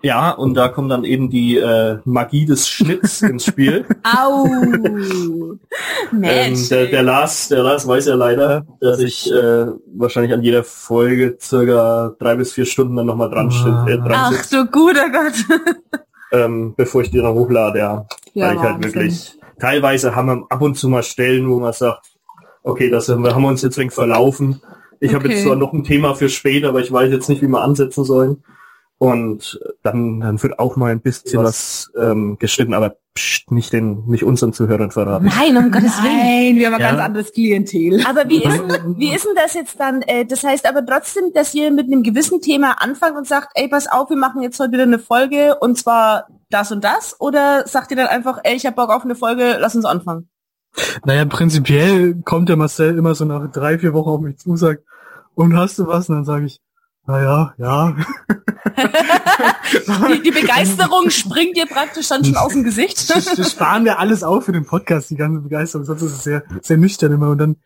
Ja, 0.00 0.30
und 0.30 0.54
da 0.54 0.68
kommt 0.68 0.92
dann 0.92 1.02
eben 1.02 1.28
die 1.28 1.56
äh, 1.56 1.98
Magie 2.04 2.46
des 2.46 2.68
Schnitts 2.68 3.20
ins 3.22 3.46
Spiel. 3.46 3.84
Au! 4.04 4.46
ähm, 6.22 6.68
der, 6.70 6.86
der 6.86 7.02
Lars, 7.02 7.48
der 7.48 7.64
Lars 7.64 7.86
weiß 7.86 8.06
ja 8.06 8.14
leider, 8.14 8.64
dass 8.80 9.00
ich 9.00 9.30
äh, 9.32 9.66
wahrscheinlich 9.92 10.32
an 10.32 10.42
jeder 10.42 10.62
Folge 10.62 11.36
circa 11.40 12.14
drei 12.18 12.36
bis 12.36 12.52
vier 12.52 12.64
Stunden 12.66 12.94
dann 12.94 13.06
nochmal 13.06 13.30
dran, 13.30 13.50
steht, 13.50 13.88
äh, 13.88 13.98
dran 13.98 14.12
Ach 14.14 14.46
du 14.46 14.66
guter 14.66 15.10
Gott. 15.10 15.34
ähm, 16.30 16.74
bevor 16.76 17.02
ich 17.02 17.10
die 17.10 17.18
dann 17.18 17.34
hochlade, 17.34 17.80
ja. 17.80 18.06
Ja, 18.34 18.46
Weil 18.46 18.54
ich 18.54 18.62
halt 18.62 18.84
wirklich, 18.84 19.37
teilweise 19.58 20.14
haben 20.14 20.26
wir 20.26 20.46
ab 20.48 20.62
und 20.62 20.76
zu 20.76 20.88
mal 20.88 21.02
Stellen, 21.02 21.48
wo 21.48 21.58
man 21.58 21.72
sagt, 21.72 22.06
okay, 22.62 22.90
das 22.90 23.08
haben 23.08 23.22
wir 23.24 23.34
haben 23.34 23.42
wir 23.42 23.48
uns 23.48 23.62
jetzt 23.62 23.78
wegen 23.78 23.90
verlaufen. 23.90 24.60
Ich 25.00 25.14
habe 25.14 25.28
jetzt 25.28 25.38
Okay. 25.38 25.46
zwar 25.46 25.56
noch 25.56 25.72
ein 25.72 25.84
Thema 25.84 26.14
für 26.14 26.28
später, 26.28 26.70
aber 26.70 26.80
ich 26.80 26.90
weiß 26.90 27.12
jetzt 27.12 27.28
nicht, 27.28 27.42
wie 27.42 27.48
wir 27.48 27.62
ansetzen 27.62 28.04
sollen. 28.04 28.42
Und 29.00 29.60
dann, 29.84 30.18
dann 30.20 30.42
wird 30.42 30.58
auch 30.58 30.74
mal 30.76 30.90
ein 30.90 31.00
bisschen 31.00 31.40
was 31.44 31.92
ähm, 31.96 32.36
geschnitten, 32.40 32.74
aber 32.74 32.96
pst, 33.16 33.52
nicht 33.52 33.72
den, 33.72 34.04
nicht 34.08 34.24
unseren 34.24 34.52
Zuhörern 34.52 34.90
verraten. 34.90 35.26
Nein, 35.26 35.56
um 35.56 35.70
Gottes 35.70 36.02
Willen. 36.02 36.16
Nein, 36.16 36.56
wir 36.56 36.66
haben 36.66 36.74
ein 36.74 36.80
Ja. 36.80 36.88
ganz 36.90 37.00
anderes 37.02 37.32
Klientel. 37.32 38.04
Aber 38.04 38.28
wie 38.28 38.42
ist, 38.42 38.58
denn- 38.58 38.96
wie 38.98 39.14
ist 39.14 39.24
denn 39.24 39.36
das 39.36 39.54
jetzt 39.54 39.78
dann? 39.78 40.02
Äh, 40.02 40.26
das 40.26 40.42
heißt 40.42 40.68
aber 40.68 40.84
trotzdem, 40.84 41.32
dass 41.32 41.54
ihr 41.54 41.70
mit 41.70 41.86
einem 41.86 42.02
gewissen 42.02 42.40
Thema 42.40 42.72
anfangt 42.82 43.16
und 43.16 43.26
sagt, 43.28 43.50
ey, 43.54 43.68
pass 43.68 43.86
auf, 43.86 44.10
wir 44.10 44.16
machen 44.16 44.42
jetzt 44.42 44.58
heute 44.58 44.72
wieder 44.72 44.82
eine 44.82 44.98
Folge 44.98 45.56
und 45.60 45.78
zwar 45.78 46.26
das 46.50 46.72
und 46.72 46.82
das? 46.82 47.20
Oder 47.20 47.68
sagt 47.68 47.92
ihr 47.92 47.96
dann 47.96 48.08
einfach, 48.08 48.40
ey, 48.42 48.56
ich 48.56 48.66
hab 48.66 48.74
Bock 48.74 48.90
auf 48.90 49.04
eine 49.04 49.14
Folge, 49.14 49.58
lass 49.60 49.76
uns 49.76 49.84
anfangen? 49.84 50.28
Naja, 51.04 51.24
prinzipiell 51.24 52.16
kommt 52.24 52.48
der 52.48 52.56
Marcel 52.56 52.98
immer 52.98 53.14
so 53.14 53.24
nach 53.24 53.48
drei, 53.52 53.78
vier 53.78 53.94
Wochen 53.94 54.10
auf 54.10 54.20
mich 54.20 54.38
zu 54.38 54.50
und 54.50 54.56
sagt, 54.56 54.82
und 55.36 55.56
hast 55.56 55.78
du 55.78 55.86
was? 55.86 56.08
Und 56.08 56.16
dann 56.16 56.24
sage 56.24 56.46
ich, 56.46 56.60
naja, 57.08 57.54
ja. 57.56 57.96
Die, 60.12 60.22
die 60.22 60.30
Begeisterung 60.30 61.10
springt 61.10 61.56
dir 61.56 61.66
praktisch 61.66 62.08
dann 62.08 62.24
schon 62.24 62.36
aus 62.36 62.52
dem 62.52 62.64
Gesicht. 62.64 63.08
Das, 63.10 63.24
das 63.34 63.52
sparen 63.52 63.84
wir 63.84 63.98
alles 63.98 64.22
auf 64.22 64.44
für 64.44 64.52
den 64.52 64.66
Podcast, 64.66 65.10
die 65.10 65.16
ganze 65.16 65.40
Begeisterung. 65.40 65.84
Sonst 65.84 66.02
ist 66.02 66.12
es 66.12 66.24
sehr, 66.24 66.42
sehr 66.62 66.76
nüchtern 66.76 67.12
immer. 67.12 67.30
Und 67.30 67.38
dann 67.38 67.56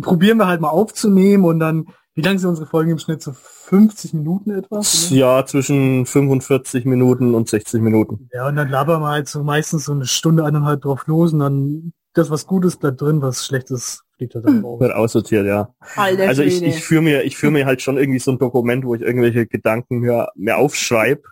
probieren 0.00 0.38
wir 0.38 0.46
halt 0.46 0.60
mal 0.60 0.68
aufzunehmen 0.68 1.44
und 1.44 1.58
dann, 1.58 1.86
wie 2.14 2.22
lang 2.22 2.38
sind 2.38 2.48
unsere 2.48 2.66
Folgen 2.66 2.92
im 2.92 2.98
Schnitt? 2.98 3.22
So 3.22 3.32
50 3.32 4.14
Minuten 4.14 4.50
etwa? 4.50 4.80
Ja, 5.10 5.44
zwischen 5.44 6.06
45 6.06 6.84
Minuten 6.84 7.34
und 7.34 7.48
60 7.48 7.82
Minuten. 7.82 8.28
Ja, 8.32 8.48
und 8.48 8.56
dann 8.56 8.68
labern 8.68 9.02
wir 9.02 9.08
halt 9.08 9.28
so 9.28 9.42
meistens 9.42 9.84
so 9.84 9.92
eine 9.92 10.06
Stunde, 10.06 10.44
eineinhalb 10.44 10.82
drauf 10.82 11.06
los 11.06 11.32
und 11.32 11.40
dann 11.40 11.92
das, 12.14 12.30
was 12.30 12.46
Gutes 12.46 12.76
bleibt 12.76 13.00
drin, 13.00 13.22
was 13.22 13.46
Schlechtes 13.46 14.04
fliegt 14.16 14.34
halt 14.34 14.46
dann 14.46 14.62
raus. 14.62 14.80
Wird 14.80 14.94
aussortiert, 14.94 15.46
ja. 15.46 15.74
Alter 15.96 16.28
Also 16.28 16.42
ich, 16.42 16.62
ich 16.62 16.82
führe 16.82 17.02
mir, 17.02 17.22
ich 17.24 17.36
führe 17.36 17.52
mir 17.52 17.66
halt 17.66 17.82
schon 17.82 17.96
irgendwie 17.96 18.18
so 18.18 18.30
ein 18.30 18.38
Dokument, 18.38 18.84
wo 18.84 18.94
ich 18.94 19.02
irgendwelche 19.02 19.46
Gedanken 19.46 20.00
mir, 20.00 20.28
mir 20.34 20.56
aufschreibe, 20.56 21.22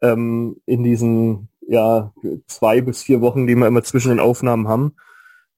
ähm, 0.00 0.56
in 0.66 0.82
diesen, 0.84 1.48
ja, 1.66 2.12
zwei 2.46 2.80
bis 2.80 3.02
vier 3.02 3.20
Wochen, 3.20 3.46
die 3.46 3.54
wir 3.54 3.66
immer 3.66 3.82
zwischen 3.82 4.10
den 4.10 4.20
Aufnahmen 4.20 4.68
haben. 4.68 4.94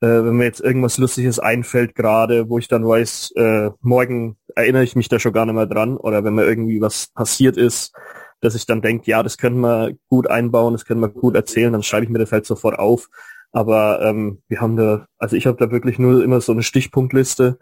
Äh, 0.00 0.24
wenn 0.24 0.36
mir 0.36 0.44
jetzt 0.44 0.60
irgendwas 0.60 0.98
Lustiges 0.98 1.38
einfällt 1.38 1.94
gerade, 1.94 2.48
wo 2.48 2.58
ich 2.58 2.68
dann 2.68 2.86
weiß, 2.86 3.32
äh, 3.36 3.70
morgen 3.80 4.36
erinnere 4.54 4.84
ich 4.84 4.96
mich 4.96 5.08
da 5.08 5.18
schon 5.18 5.32
gar 5.32 5.46
nicht 5.46 5.54
mehr 5.54 5.66
dran, 5.66 5.96
oder 5.96 6.24
wenn 6.24 6.34
mir 6.34 6.44
irgendwie 6.44 6.80
was 6.80 7.08
passiert 7.14 7.56
ist, 7.56 7.94
dass 8.40 8.54
ich 8.54 8.66
dann 8.66 8.82
denke, 8.82 9.10
ja, 9.10 9.22
das 9.22 9.38
können 9.38 9.60
wir 9.60 9.94
gut 10.08 10.28
einbauen, 10.28 10.74
das 10.74 10.84
können 10.84 11.00
wir 11.00 11.08
gut 11.08 11.34
erzählen, 11.34 11.72
dann 11.72 11.82
schreibe 11.82 12.04
ich 12.04 12.10
mir 12.10 12.18
das 12.18 12.32
halt 12.32 12.44
sofort 12.44 12.78
auf. 12.78 13.08
Aber 13.54 14.02
ähm, 14.02 14.42
wir 14.48 14.60
haben 14.60 14.76
da, 14.76 15.06
also 15.16 15.36
ich 15.36 15.46
habe 15.46 15.56
da 15.58 15.70
wirklich 15.70 16.00
nur 16.00 16.24
immer 16.24 16.40
so 16.40 16.50
eine 16.50 16.64
Stichpunktliste 16.64 17.56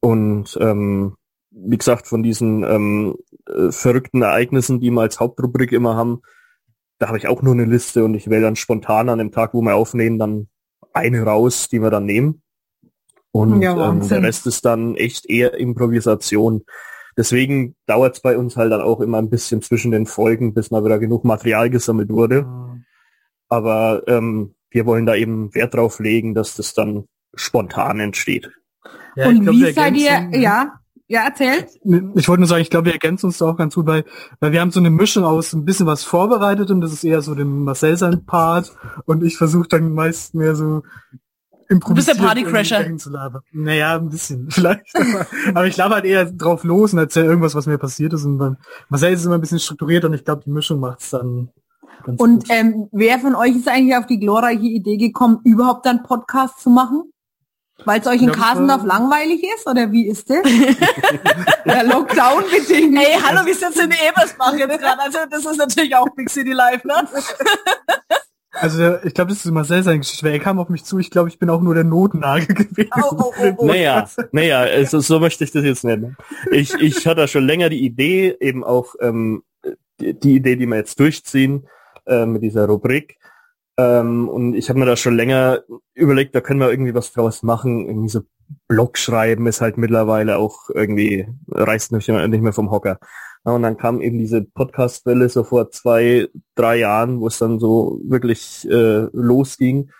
und 0.00 0.58
ähm, 0.60 1.14
wie 1.52 1.78
gesagt, 1.78 2.08
von 2.08 2.24
diesen 2.24 2.64
ähm, 2.64 3.16
äh, 3.46 3.70
verrückten 3.70 4.22
Ereignissen, 4.22 4.80
die 4.80 4.90
wir 4.90 5.02
als 5.02 5.20
Hauptrubrik 5.20 5.70
immer 5.70 5.94
haben, 5.94 6.20
da 6.98 7.06
habe 7.06 7.18
ich 7.18 7.28
auch 7.28 7.42
nur 7.42 7.54
eine 7.54 7.64
Liste 7.64 8.04
und 8.04 8.14
ich 8.14 8.28
wähle 8.28 8.42
dann 8.42 8.56
spontan 8.56 9.08
an 9.08 9.18
dem 9.18 9.30
Tag, 9.30 9.54
wo 9.54 9.62
wir 9.62 9.76
aufnehmen, 9.76 10.18
dann 10.18 10.48
eine 10.92 11.22
raus, 11.22 11.68
die 11.68 11.78
wir 11.78 11.90
dann 11.90 12.06
nehmen. 12.06 12.42
Und 13.30 13.62
Ja, 13.62 13.88
ähm, 13.88 14.08
der 14.08 14.20
Rest 14.20 14.48
ist 14.48 14.64
dann 14.64 14.96
echt 14.96 15.30
eher 15.30 15.54
Improvisation. 15.54 16.64
Deswegen 17.16 17.76
dauert 17.86 18.16
es 18.16 18.20
bei 18.20 18.36
uns 18.36 18.56
halt 18.56 18.72
dann 18.72 18.80
auch 18.80 19.00
immer 19.00 19.18
ein 19.18 19.30
bisschen 19.30 19.62
zwischen 19.62 19.92
den 19.92 20.06
Folgen, 20.06 20.54
bis 20.54 20.72
mal 20.72 20.84
wieder 20.84 20.98
genug 20.98 21.24
Material 21.24 21.70
gesammelt 21.70 22.10
wurde. 22.10 22.46
Aber 23.48 24.02
ähm, 24.08 24.56
wir 24.74 24.86
wollen 24.86 25.06
da 25.06 25.14
eben 25.14 25.54
Wert 25.54 25.74
drauf 25.74 26.00
legen, 26.00 26.34
dass 26.34 26.56
das 26.56 26.74
dann 26.74 27.04
spontan 27.34 28.00
entsteht. 28.00 28.50
Ja, 29.16 29.28
Und 29.28 29.42
glaub, 29.42 29.54
wie 29.54 29.72
seid 29.72 29.96
ihr, 29.96 30.10
ergänzen- 30.10 30.40
ja, 30.42 30.72
ja, 31.06 31.24
erzählt? 31.26 31.66
Ich 32.16 32.28
wollte 32.28 32.40
nur 32.40 32.48
sagen, 32.48 32.62
ich 32.62 32.70
glaube, 32.70 32.86
wir 32.86 32.92
ergänzen 32.94 33.26
uns 33.26 33.38
da 33.38 33.46
auch 33.46 33.56
ganz 33.56 33.74
gut, 33.74 33.86
weil, 33.86 34.04
weil 34.40 34.52
wir 34.52 34.60
haben 34.60 34.70
so 34.72 34.80
eine 34.80 34.90
Mischung 34.90 35.24
aus 35.24 35.52
ein 35.52 35.64
bisschen 35.64 35.86
was 35.86 36.02
vorbereitet 36.02 36.70
und 36.70 36.80
das 36.80 36.92
ist 36.92 37.04
eher 37.04 37.22
so 37.22 37.34
dem 37.34 37.62
Marcel 37.64 37.96
sein 37.96 38.24
Part 38.26 38.72
und 39.06 39.22
ich 39.22 39.36
versuche 39.36 39.68
dann 39.68 39.92
meist 39.92 40.34
mehr 40.34 40.54
so 40.56 40.82
improvisiert 41.68 42.18
der 42.18 42.22
Partycrasher. 42.24 42.96
zu 42.96 43.10
labern. 43.10 43.42
Naja, 43.52 43.96
ein 43.96 44.08
bisschen, 44.08 44.50
vielleicht. 44.50 44.84
aber, 44.94 45.26
aber 45.50 45.66
ich 45.66 45.76
laber 45.76 45.94
halt 45.96 46.04
eher 46.04 46.24
drauf 46.30 46.64
los 46.64 46.92
und 46.92 46.98
erzähle 46.98 47.26
irgendwas, 47.26 47.54
was 47.54 47.66
mir 47.66 47.78
passiert 47.78 48.12
ist 48.12 48.24
und 48.24 48.38
dann, 48.38 48.56
Marcel 48.88 49.12
ist 49.12 49.24
immer 49.24 49.36
ein 49.36 49.40
bisschen 49.40 49.60
strukturiert 49.60 50.04
und 50.04 50.14
ich 50.14 50.24
glaube, 50.24 50.42
die 50.44 50.50
Mischung 50.50 50.80
macht's 50.80 51.10
dann 51.10 51.50
ganz 52.04 52.20
Und 52.20 52.44
ähm, 52.50 52.88
wer 52.92 53.18
von 53.18 53.34
euch 53.34 53.56
ist 53.56 53.68
eigentlich 53.68 53.96
auf 53.96 54.06
die 54.06 54.18
glorreiche 54.18 54.66
Idee 54.66 54.96
gekommen, 54.96 55.40
überhaupt 55.44 55.86
einen 55.86 56.02
Podcast 56.02 56.60
zu 56.60 56.70
machen? 56.70 57.10
Weil 57.84 58.00
es 58.00 58.06
euch 58.06 58.22
in 58.22 58.30
Kasendorf 58.30 58.84
langweilig 58.84 59.42
ist 59.56 59.66
oder 59.66 59.90
wie 59.90 60.06
ist 60.06 60.30
das? 60.30 60.42
Der 61.66 61.82
Lockdown 61.84 62.44
bedingt. 62.44 62.96
Ey, 62.96 63.18
hallo, 63.20 63.44
wir 63.44 63.54
sind 63.54 63.76
in 63.76 63.90
Ebersbach 63.90 64.54
jetzt 64.54 64.80
gerade. 64.80 65.02
Also 65.02 65.18
das 65.28 65.44
ist 65.44 65.56
natürlich 65.56 65.94
auch 65.96 66.08
Big 66.14 66.30
City 66.30 66.52
Life, 66.52 66.86
ne? 66.86 66.94
Also 68.56 68.98
ich 69.02 69.14
glaube, 69.14 69.30
das 69.30 69.44
ist 69.44 69.50
Marcel 69.50 69.82
seine 69.82 69.98
Geschichte, 69.98 70.28
er 70.28 70.38
kam 70.38 70.60
auf 70.60 70.68
mich 70.68 70.84
zu, 70.84 71.00
ich 71.00 71.10
glaube, 71.10 71.28
ich 71.28 71.40
bin 71.40 71.50
auch 71.50 71.60
nur 71.60 71.74
der 71.74 71.82
Notnagel 71.82 72.46
gewesen. 72.54 72.90
Oh, 73.02 73.16
oh, 73.18 73.32
oh, 73.36 73.54
oh. 73.58 73.66
Naja, 73.66 74.08
naja, 74.30 74.60
also 74.60 75.00
so 75.00 75.18
möchte 75.18 75.42
ich 75.42 75.50
das 75.50 75.64
jetzt 75.64 75.82
nennen. 75.82 76.16
Ich, 76.52 76.72
ich 76.74 77.04
hatte 77.06 77.26
schon 77.26 77.44
länger 77.44 77.68
die 77.68 77.84
Idee, 77.84 78.36
eben 78.38 78.62
auch 78.62 78.94
ähm, 79.00 79.42
die, 79.98 80.14
die 80.14 80.36
Idee, 80.36 80.54
die 80.54 80.66
wir 80.66 80.76
jetzt 80.76 81.00
durchziehen 81.00 81.66
äh, 82.06 82.26
mit 82.26 82.42
dieser 82.42 82.66
Rubrik. 82.66 83.18
Ähm, 83.76 84.28
und 84.28 84.54
ich 84.54 84.68
habe 84.68 84.78
mir 84.78 84.86
da 84.86 84.96
schon 84.96 85.16
länger 85.16 85.62
überlegt, 85.94 86.34
da 86.34 86.40
können 86.40 86.60
wir 86.60 86.70
irgendwie 86.70 86.94
was 86.94 87.12
draus 87.12 87.42
machen. 87.42 87.86
Irgendwie 87.86 88.08
so 88.08 88.20
Blog 88.68 88.98
schreiben 88.98 89.46
ist 89.46 89.60
halt 89.60 89.78
mittlerweile 89.78 90.38
auch 90.38 90.70
irgendwie, 90.72 91.26
reißt 91.48 91.92
mich 91.92 92.08
nicht 92.08 92.42
mehr 92.42 92.52
vom 92.52 92.70
Hocker. 92.70 92.98
Ja, 93.44 93.52
und 93.52 93.62
dann 93.62 93.76
kam 93.76 94.00
eben 94.00 94.18
diese 94.18 94.42
Podcast-Welle 94.42 95.28
so 95.28 95.44
vor 95.44 95.70
zwei, 95.70 96.28
drei 96.54 96.76
Jahren, 96.76 97.20
wo 97.20 97.26
es 97.26 97.38
dann 97.38 97.58
so 97.58 98.00
wirklich 98.04 98.66
äh, 98.70 99.06
losging 99.12 99.90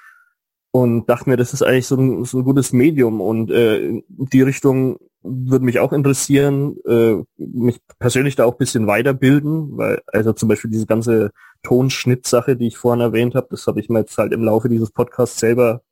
und 0.75 1.09
dachte 1.09 1.31
mir, 1.31 1.37
das 1.37 1.52
ist 1.52 1.62
eigentlich 1.62 1.87
so 1.87 1.95
ein, 1.95 2.25
so 2.25 2.38
ein 2.38 2.45
gutes 2.45 2.73
Medium 2.73 3.21
und 3.21 3.49
äh, 3.52 4.02
die 4.09 4.43
Richtung 4.43 4.99
würde 5.23 5.64
mich 5.64 5.78
auch 5.78 5.93
interessieren, 5.93 6.76
äh, 6.85 7.23
mich 7.37 7.78
persönlich 8.00 8.35
da 8.35 8.45
auch 8.45 8.54
ein 8.54 8.59
bisschen 8.59 8.88
weiterbilden, 8.88 9.76
weil 9.76 10.02
also 10.09 10.33
zum 10.33 10.49
Beispiel 10.49 10.73
diese 10.73 10.87
ganze 10.87 11.31
Tonschnittsache, 11.62 12.57
die 12.57 12.66
ich 12.66 12.76
vorhin 12.76 13.02
erwähnt 13.02 13.37
habe, 13.37 13.47
das 13.52 13.69
habe 13.69 13.78
ich 13.78 13.88
mir 13.88 14.00
jetzt 14.00 14.19
halt 14.19 14.33
im 14.33 14.43
Laufe 14.43 14.69
dieses 14.69 14.90
Podcasts 14.90 15.38
selber 15.38 15.83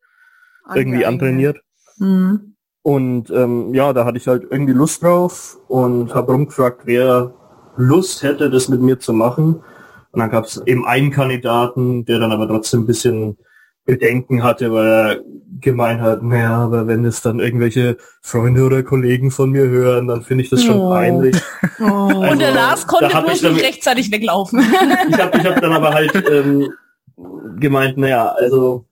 irgendwie 0.74 1.06
antrainiert. 1.06 1.60
Mhm. 1.98 2.56
Und 2.82 3.30
ähm, 3.30 3.72
ja, 3.74 3.92
da 3.92 4.04
hatte 4.04 4.18
ich 4.18 4.26
halt 4.26 4.48
irgendwie 4.50 4.72
Lust 4.72 5.04
drauf 5.04 5.60
und 5.68 6.12
habe 6.12 6.32
rumgefragt, 6.32 6.86
wer 6.86 7.32
Lust 7.76 8.24
hätte, 8.24 8.50
das 8.50 8.68
mit 8.68 8.80
mir 8.80 8.98
zu 8.98 9.12
machen. 9.12 9.62
Und 10.10 10.18
dann 10.18 10.30
gab 10.30 10.46
es 10.46 10.60
eben 10.66 10.84
einen 10.84 11.12
Kandidaten, 11.12 12.04
der 12.04 12.18
dann 12.18 12.32
aber 12.32 12.48
trotzdem 12.48 12.80
ein 12.80 12.86
bisschen 12.86 13.38
Bedenken 13.84 14.42
hatte, 14.42 14.72
weil 14.72 14.86
er 14.86 15.20
gemeint 15.60 16.00
hat, 16.00 16.22
naja, 16.22 16.56
aber 16.56 16.86
wenn 16.86 17.04
es 17.04 17.20
dann 17.22 17.40
irgendwelche 17.40 17.96
Freunde 18.20 18.62
oder 18.64 18.82
Kollegen 18.82 19.30
von 19.30 19.50
mir 19.50 19.64
hören, 19.66 20.08
dann 20.08 20.22
finde 20.22 20.44
ich 20.44 20.50
das 20.50 20.62
schon 20.64 20.78
Oh. 20.78 20.90
peinlich. 20.90 21.36
Oh. 21.80 21.84
Und 22.30 22.38
der 22.38 22.48
Also, 22.48 22.54
Lars 22.60 22.86
konnte 22.86 23.08
bloß 23.22 23.40
dann- 23.40 23.54
nicht 23.54 23.64
rechtzeitig 23.64 24.10
weglaufen. 24.12 24.60
Ich 25.08 25.18
habe 25.18 25.36
ich 25.38 25.44
hab 25.44 25.60
dann 25.60 25.72
aber 25.72 25.92
halt 25.92 26.14
ähm, 26.30 26.72
gemeint, 27.58 27.98
naja, 27.98 28.28
also 28.38 28.84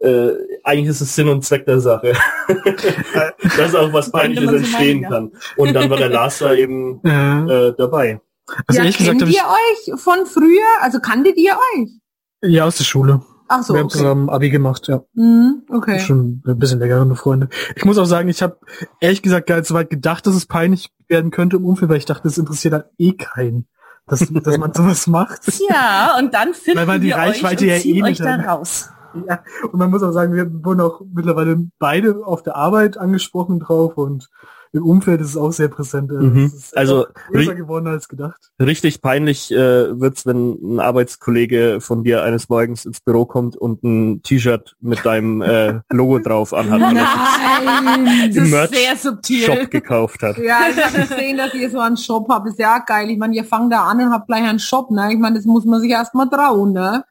äh, 0.00 0.30
eigentlich 0.64 0.88
ist 0.90 1.00
es 1.02 1.14
Sinn 1.14 1.28
und 1.28 1.44
Zweck 1.44 1.64
der 1.66 1.78
Sache. 1.80 2.12
Dass 3.56 3.74
auch 3.74 3.92
was 3.92 4.10
Peinliches 4.10 4.52
entstehen 4.52 5.00
meinen, 5.00 5.02
ja. 5.02 5.08
kann. 5.10 5.32
Und 5.56 5.72
dann 5.74 5.88
war 5.88 5.96
der 5.98 6.08
Lars 6.08 6.38
da 6.38 6.52
eben 6.52 7.00
Äh, 7.04 7.68
äh, 7.68 7.74
dabei. 7.78 8.20
also 8.66 8.78
ja, 8.78 8.84
ehrlich 8.84 8.98
kennt 8.98 9.20
gesagt 9.20 9.32
ihr 9.32 9.94
euch 9.94 10.00
von 10.00 10.26
früher? 10.26 10.66
Also 10.82 10.98
kanntet 11.00 11.36
ihr 11.36 11.52
euch? 11.52 11.88
ja 12.42 12.64
aus 12.64 12.76
der 12.76 12.84
Schule. 12.84 13.22
Ach 13.48 13.62
so, 13.62 13.74
wir 13.74 13.80
haben 13.80 13.86
okay. 13.86 13.98
zusammen 13.98 14.28
Abi 14.28 14.50
gemacht, 14.50 14.88
ja. 14.88 15.02
Mhm, 15.14 15.62
okay. 15.70 16.00
Schon 16.00 16.42
ein 16.46 16.58
bisschen 16.58 16.80
längere 16.80 17.14
Freunde. 17.16 17.48
Ich 17.76 17.84
muss 17.84 17.98
auch 17.98 18.04
sagen, 18.04 18.28
ich 18.28 18.42
habe 18.42 18.58
ehrlich 19.00 19.22
gesagt 19.22 19.46
gar 19.46 19.56
nicht 19.56 19.68
so 19.68 19.74
weit 19.74 19.90
gedacht, 19.90 20.26
dass 20.26 20.34
es 20.34 20.46
peinlich 20.46 20.90
werden 21.08 21.30
könnte 21.30 21.56
im 21.56 21.64
Umfeld, 21.64 21.90
weil 21.90 21.98
ich 21.98 22.04
dachte, 22.06 22.28
es 22.28 22.38
interessiert 22.38 22.74
halt 22.74 22.86
eh 22.98 23.12
keinen, 23.12 23.66
dass, 24.06 24.20
dass 24.42 24.58
man 24.58 24.74
sowas 24.74 25.06
macht. 25.06 25.42
Ja, 25.68 26.16
und 26.18 26.34
dann 26.34 26.54
finden 26.54 26.80
Weil 26.80 26.86
man 26.86 27.00
die 27.00 27.08
wir 27.08 27.16
Reichweite 27.16 27.64
euch 27.64 27.70
ja 27.70 27.74
und 27.76 27.82
ziehen 27.82 28.04
eh 28.04 28.08
euch 28.08 28.18
da 28.18 28.36
raus. 28.36 28.90
Ja, 29.28 29.42
und 29.72 29.78
man 29.78 29.90
muss 29.90 30.02
auch 30.02 30.12
sagen, 30.12 30.34
wir 30.34 30.64
wurden 30.64 30.80
auch 30.80 31.00
mittlerweile 31.12 31.56
beide 31.78 32.26
auf 32.26 32.42
der 32.42 32.56
Arbeit 32.56 32.98
angesprochen 32.98 33.60
drauf 33.60 33.96
und 33.96 34.28
im 34.72 34.84
Umfeld 34.84 35.20
ist 35.20 35.28
es 35.30 35.36
auch 35.36 35.52
sehr 35.52 35.68
präsent. 35.68 36.10
Mhm. 36.10 36.44
Es 36.46 36.54
ist 36.54 36.76
Also, 36.76 37.06
größer 37.30 37.54
geworden 37.54 37.86
als 37.86 38.08
gedacht. 38.08 38.50
Richtig 38.60 39.00
peinlich 39.00 39.50
äh, 39.52 39.98
wird's, 40.00 40.26
wenn 40.26 40.52
ein 40.62 40.80
Arbeitskollege 40.80 41.80
von 41.80 42.04
dir 42.04 42.22
eines 42.22 42.48
Morgens 42.48 42.84
ins 42.84 43.00
Büro 43.00 43.24
kommt 43.26 43.56
und 43.56 43.82
ein 43.84 44.22
T-Shirt 44.22 44.76
mit 44.80 45.04
deinem 45.04 45.40
äh, 45.42 45.80
Logo 45.90 46.18
drauf 46.18 46.52
anhat, 46.52 46.80
er 46.80 46.92
Nein. 46.92 48.28
Das 48.28 48.36
Im 48.36 48.44
ist 48.44 48.50
Merch- 48.52 48.74
sehr 48.74 48.96
subtil. 48.96 49.42
Shop 49.42 49.70
gekauft 49.70 50.22
hat. 50.22 50.38
Ja, 50.38 50.60
ich 50.70 50.84
habe 50.84 50.98
gesehen, 51.08 51.36
dass 51.38 51.54
ihr 51.54 51.70
so 51.70 51.78
einen 51.80 51.96
Shop 51.96 52.26
habt. 52.28 52.48
Ist 52.48 52.58
ja 52.58 52.78
geil. 52.80 53.10
Ich 53.10 53.18
meine, 53.18 53.34
ihr 53.34 53.44
fangt 53.44 53.72
da 53.72 53.84
an 53.84 54.00
und 54.00 54.12
habt 54.12 54.26
gleich 54.26 54.42
einen 54.44 54.58
Shop, 54.58 54.90
ne? 54.90 55.12
Ich 55.12 55.18
meine, 55.18 55.36
das 55.36 55.44
muss 55.44 55.64
man 55.64 55.80
sich 55.80 55.90
erst 55.90 56.14
mal 56.14 56.26
trauen, 56.26 56.72
ne? 56.72 57.04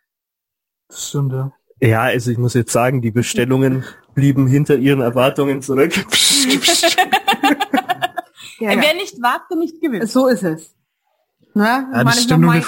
Das 0.90 1.08
stimmt, 1.10 1.34
ja. 1.34 1.52
Ja, 1.82 2.02
also 2.04 2.32
ich 2.32 2.38
muss 2.38 2.54
jetzt 2.54 2.72
sagen, 2.72 3.02
die 3.02 3.12
Bestellungen 3.12 3.84
blieben 4.14 4.48
hinter 4.48 4.78
ihren 4.78 5.02
Erwartungen 5.02 5.62
zurück. 5.62 5.92
Ja. 8.60 8.70
Wer 8.70 8.94
nicht 8.94 9.22
wagt, 9.22 9.52
der 9.52 9.58
nicht 9.58 9.82
gewinnt. 9.82 10.10
So 10.10 10.28
ist 10.28 10.44
es. 10.44 10.76
Ne? 11.54 11.88
Ja, 11.94 12.04
das 12.04 12.24
stimmt. 12.24 12.46
Und 12.46 12.54
wir, 12.54 12.66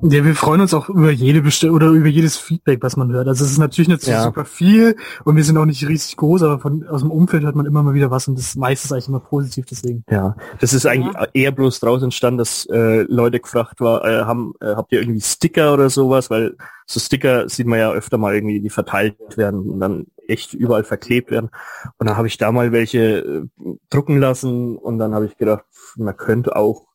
ja, 0.00 0.24
wir 0.24 0.34
freuen 0.34 0.62
uns 0.62 0.72
auch 0.72 0.88
über 0.88 1.10
jede 1.10 1.42
Bestell 1.42 1.70
oder 1.70 1.88
über 1.88 2.08
jedes 2.08 2.38
Feedback, 2.38 2.82
was 2.82 2.96
man 2.96 3.12
hört. 3.12 3.28
Also 3.28 3.44
es 3.44 3.50
ist 3.52 3.58
natürlich 3.58 3.88
nicht 3.88 4.06
Ja. 4.06 4.22
super 4.22 4.44
viel 4.46 4.96
und 5.24 5.36
wir 5.36 5.44
sind 5.44 5.58
auch 5.58 5.66
nicht 5.66 5.86
riesig 5.86 6.16
groß, 6.16 6.42
aber 6.44 6.58
von 6.60 6.86
aus 6.88 7.02
dem 7.02 7.10
Umfeld 7.10 7.42
hört 7.42 7.56
man 7.56 7.66
immer 7.66 7.82
mal 7.82 7.92
wieder 7.92 8.10
was 8.10 8.26
und 8.26 8.38
das 8.38 8.56
meiste 8.56 8.86
ist 8.86 8.92
eigentlich 8.92 9.08
immer 9.08 9.20
positiv, 9.20 9.66
deswegen. 9.70 10.04
Ja, 10.10 10.34
das 10.60 10.72
ist 10.72 10.86
eigentlich 10.86 11.14
eher 11.34 11.52
bloß 11.52 11.80
draus 11.80 12.02
entstanden, 12.02 12.38
dass 12.38 12.66
äh, 12.66 13.02
Leute 13.02 13.40
gefragt 13.40 13.80
war, 13.80 14.04
äh, 14.04 14.24
haben, 14.24 14.54
äh, 14.60 14.74
habt 14.74 14.92
ihr 14.92 15.00
irgendwie 15.00 15.20
Sticker 15.20 15.74
oder 15.74 15.90
sowas? 15.90 16.30
Weil 16.30 16.56
so 16.86 16.98
Sticker 16.98 17.48
sieht 17.48 17.66
man 17.66 17.78
ja 17.78 17.92
öfter 17.92 18.16
mal 18.16 18.34
irgendwie, 18.34 18.60
die 18.60 18.70
verteilt 18.70 19.36
werden 19.36 19.68
und 19.68 19.80
dann 19.80 20.06
echt 20.26 20.54
überall 20.54 20.84
verklebt 20.84 21.30
werden. 21.30 21.50
Und 21.98 22.06
dann 22.08 22.16
habe 22.16 22.28
ich 22.28 22.38
da 22.38 22.50
mal 22.50 22.72
welche 22.72 23.18
äh, 23.18 23.42
drucken 23.90 24.18
lassen 24.18 24.76
und 24.76 24.98
dann 24.98 25.14
habe 25.14 25.26
ich 25.26 25.36
gedacht, 25.36 25.64
man 25.96 26.16
könnte 26.16 26.56
auch, 26.56 26.86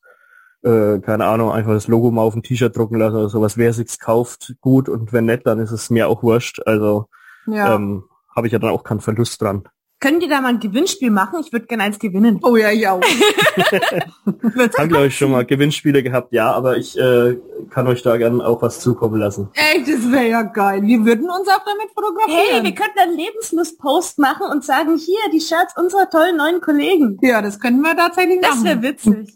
äh, 0.64 1.00
keine 1.00 1.26
Ahnung, 1.26 1.52
einfach 1.52 1.74
das 1.74 1.88
Logo 1.88 2.12
mal 2.12 2.22
auf 2.24 2.36
ein 2.36 2.44
T-Shirt 2.44 2.76
drucken 2.76 2.98
lassen 2.98 3.16
oder 3.18 3.30
sowas. 3.30 3.58
Wer 3.58 3.74
sich's 3.74 4.00
kauft, 4.00 4.56
gut 4.62 4.90
und 4.90 5.14
wenn 5.14 5.26
nicht, 5.26 5.46
dann 5.46 5.60
ist 5.60 5.72
es 5.72 5.90
mir 5.90 6.08
auch 6.10 6.24
wurscht. 6.24 6.60
Also 6.66 7.08
Ja. 7.46 7.76
ähm, 7.76 8.04
habe 8.36 8.48
ich 8.48 8.54
ja 8.54 8.60
dann 8.60 8.70
auch 8.72 8.84
keinen 8.84 9.00
Verlust 9.02 9.42
dran. 9.42 9.64
Können 10.00 10.20
die 10.20 10.28
da 10.28 10.42
mal 10.42 10.50
ein 10.50 10.60
Gewinnspiel 10.60 11.10
machen? 11.10 11.40
Ich 11.44 11.52
würde 11.52 11.66
gerne 11.66 11.82
eins 11.86 11.98
gewinnen. 11.98 12.40
oh 12.44 12.56
ja, 12.56 12.70
ja. 12.70 13.00
Haben 14.78 14.90
glaube 14.90 15.08
ich 15.08 15.18
schon 15.18 15.32
mal 15.32 15.44
Gewinnspiele 15.46 16.04
gehabt, 16.04 16.32
ja, 16.34 16.52
aber 16.52 16.78
ich 16.78 16.98
äh, 17.00 17.38
kann 17.72 17.88
euch 17.88 18.04
da 18.04 18.18
gern 18.18 18.40
auch 18.42 18.62
was 18.62 18.80
zukommen 18.80 19.20
lassen. 19.20 19.50
Echt, 19.56 19.88
das 19.88 20.12
wäre 20.12 20.28
ja 20.30 20.44
geil. 20.44 20.84
Wir 20.84 21.04
würden 21.04 21.30
uns 21.30 21.48
auch 21.48 21.64
damit 21.66 21.88
Hey, 21.88 21.90
fotografieren. 21.96 22.64
wir 22.66 22.76
könnten 22.76 23.00
einen 23.00 23.18
Lebenslust-Post 23.18 24.20
machen 24.20 24.46
und 24.52 24.64
sagen, 24.64 24.98
hier, 24.98 25.18
die 25.34 25.40
Shirts 25.42 25.76
unserer 25.76 26.08
tollen 26.10 26.38
neuen 26.38 26.62
Kollegen. 26.62 27.18
ja, 27.22 27.42
das 27.42 27.60
könnten 27.60 27.82
wir 27.82 27.96
tatsächlich 27.96 28.40
Das 28.42 28.64
wäre 28.64 28.76
machen. 28.76 28.84
witzig. 28.88 29.36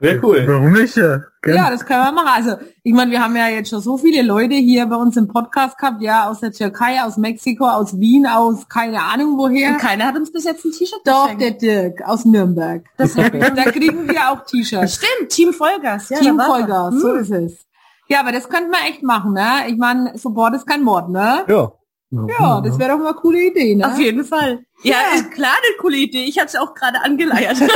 Wäre 0.00 0.20
cool. 0.24 0.44
Warum 0.46 0.72
nicht? 0.72 0.96
Ja? 0.96 1.22
Ja, 1.46 1.70
das 1.70 1.84
können 1.84 2.02
wir 2.04 2.12
machen. 2.12 2.28
Also, 2.32 2.56
ich 2.84 2.92
meine, 2.92 3.10
wir 3.10 3.20
haben 3.22 3.34
ja 3.34 3.48
jetzt 3.48 3.70
schon 3.70 3.80
so 3.80 3.96
viele 3.98 4.22
Leute 4.22 4.54
hier 4.54 4.86
bei 4.86 4.94
uns 4.96 5.16
im 5.16 5.26
Podcast 5.26 5.76
gehabt, 5.76 6.00
ja, 6.02 6.28
aus 6.28 6.40
der 6.40 6.52
Türkei, 6.52 7.02
aus 7.02 7.16
Mexiko, 7.16 7.66
aus 7.66 7.98
Wien, 7.98 8.26
aus 8.26 8.68
keine 8.68 9.02
Ahnung 9.02 9.36
woher. 9.38 9.70
Und 9.70 9.78
keiner 9.78 10.06
hat 10.06 10.16
uns 10.16 10.30
bis 10.32 10.44
jetzt 10.44 10.64
ein 10.64 10.70
T-Shirt 10.72 11.00
Doch, 11.04 11.24
geschenkt. 11.36 11.42
der 11.42 11.50
Dirk 11.52 12.02
aus 12.06 12.24
Nürnberg. 12.24 12.84
Das 12.96 13.14
Da 13.14 13.28
kriegen 13.30 14.08
wir 14.08 14.30
auch 14.30 14.44
T-Shirts. 14.44 14.94
Stimmt, 14.96 15.30
Team 15.30 15.52
Vollgas. 15.52 16.10
Ja, 16.10 16.18
Team. 16.18 16.38
Vollgas, 16.38 16.94
so 16.94 17.10
Hm. 17.14 17.18
ist 17.18 17.30
es. 17.30 17.66
Ja, 18.08 18.20
aber 18.20 18.32
das 18.32 18.48
könnten 18.48 18.70
wir 18.70 18.88
echt 18.88 19.02
machen, 19.02 19.32
ne? 19.32 19.64
Ich 19.68 19.76
meine, 19.76 20.16
Support 20.16 20.54
ist 20.54 20.66
kein 20.66 20.82
Mord, 20.82 21.08
ne? 21.10 21.44
Ja. 21.48 21.72
Ja, 22.10 22.62
das 22.62 22.78
wäre 22.78 22.92
doch 22.92 22.98
mal 22.98 23.08
eine 23.08 23.16
coole 23.16 23.38
Idee, 23.38 23.74
ne? 23.74 23.86
Auf 23.86 23.98
jeden 23.98 24.24
Fall. 24.24 24.60
Ja, 24.82 24.94
Ja. 25.12 25.16
ist 25.18 25.30
klar, 25.32 25.50
eine 25.50 25.76
coole 25.78 25.96
Idee. 25.98 26.24
Ich 26.24 26.38
hatte 26.38 26.46
es 26.48 26.56
auch 26.56 26.72
gerade 26.74 27.02
angeleiert. 27.02 27.58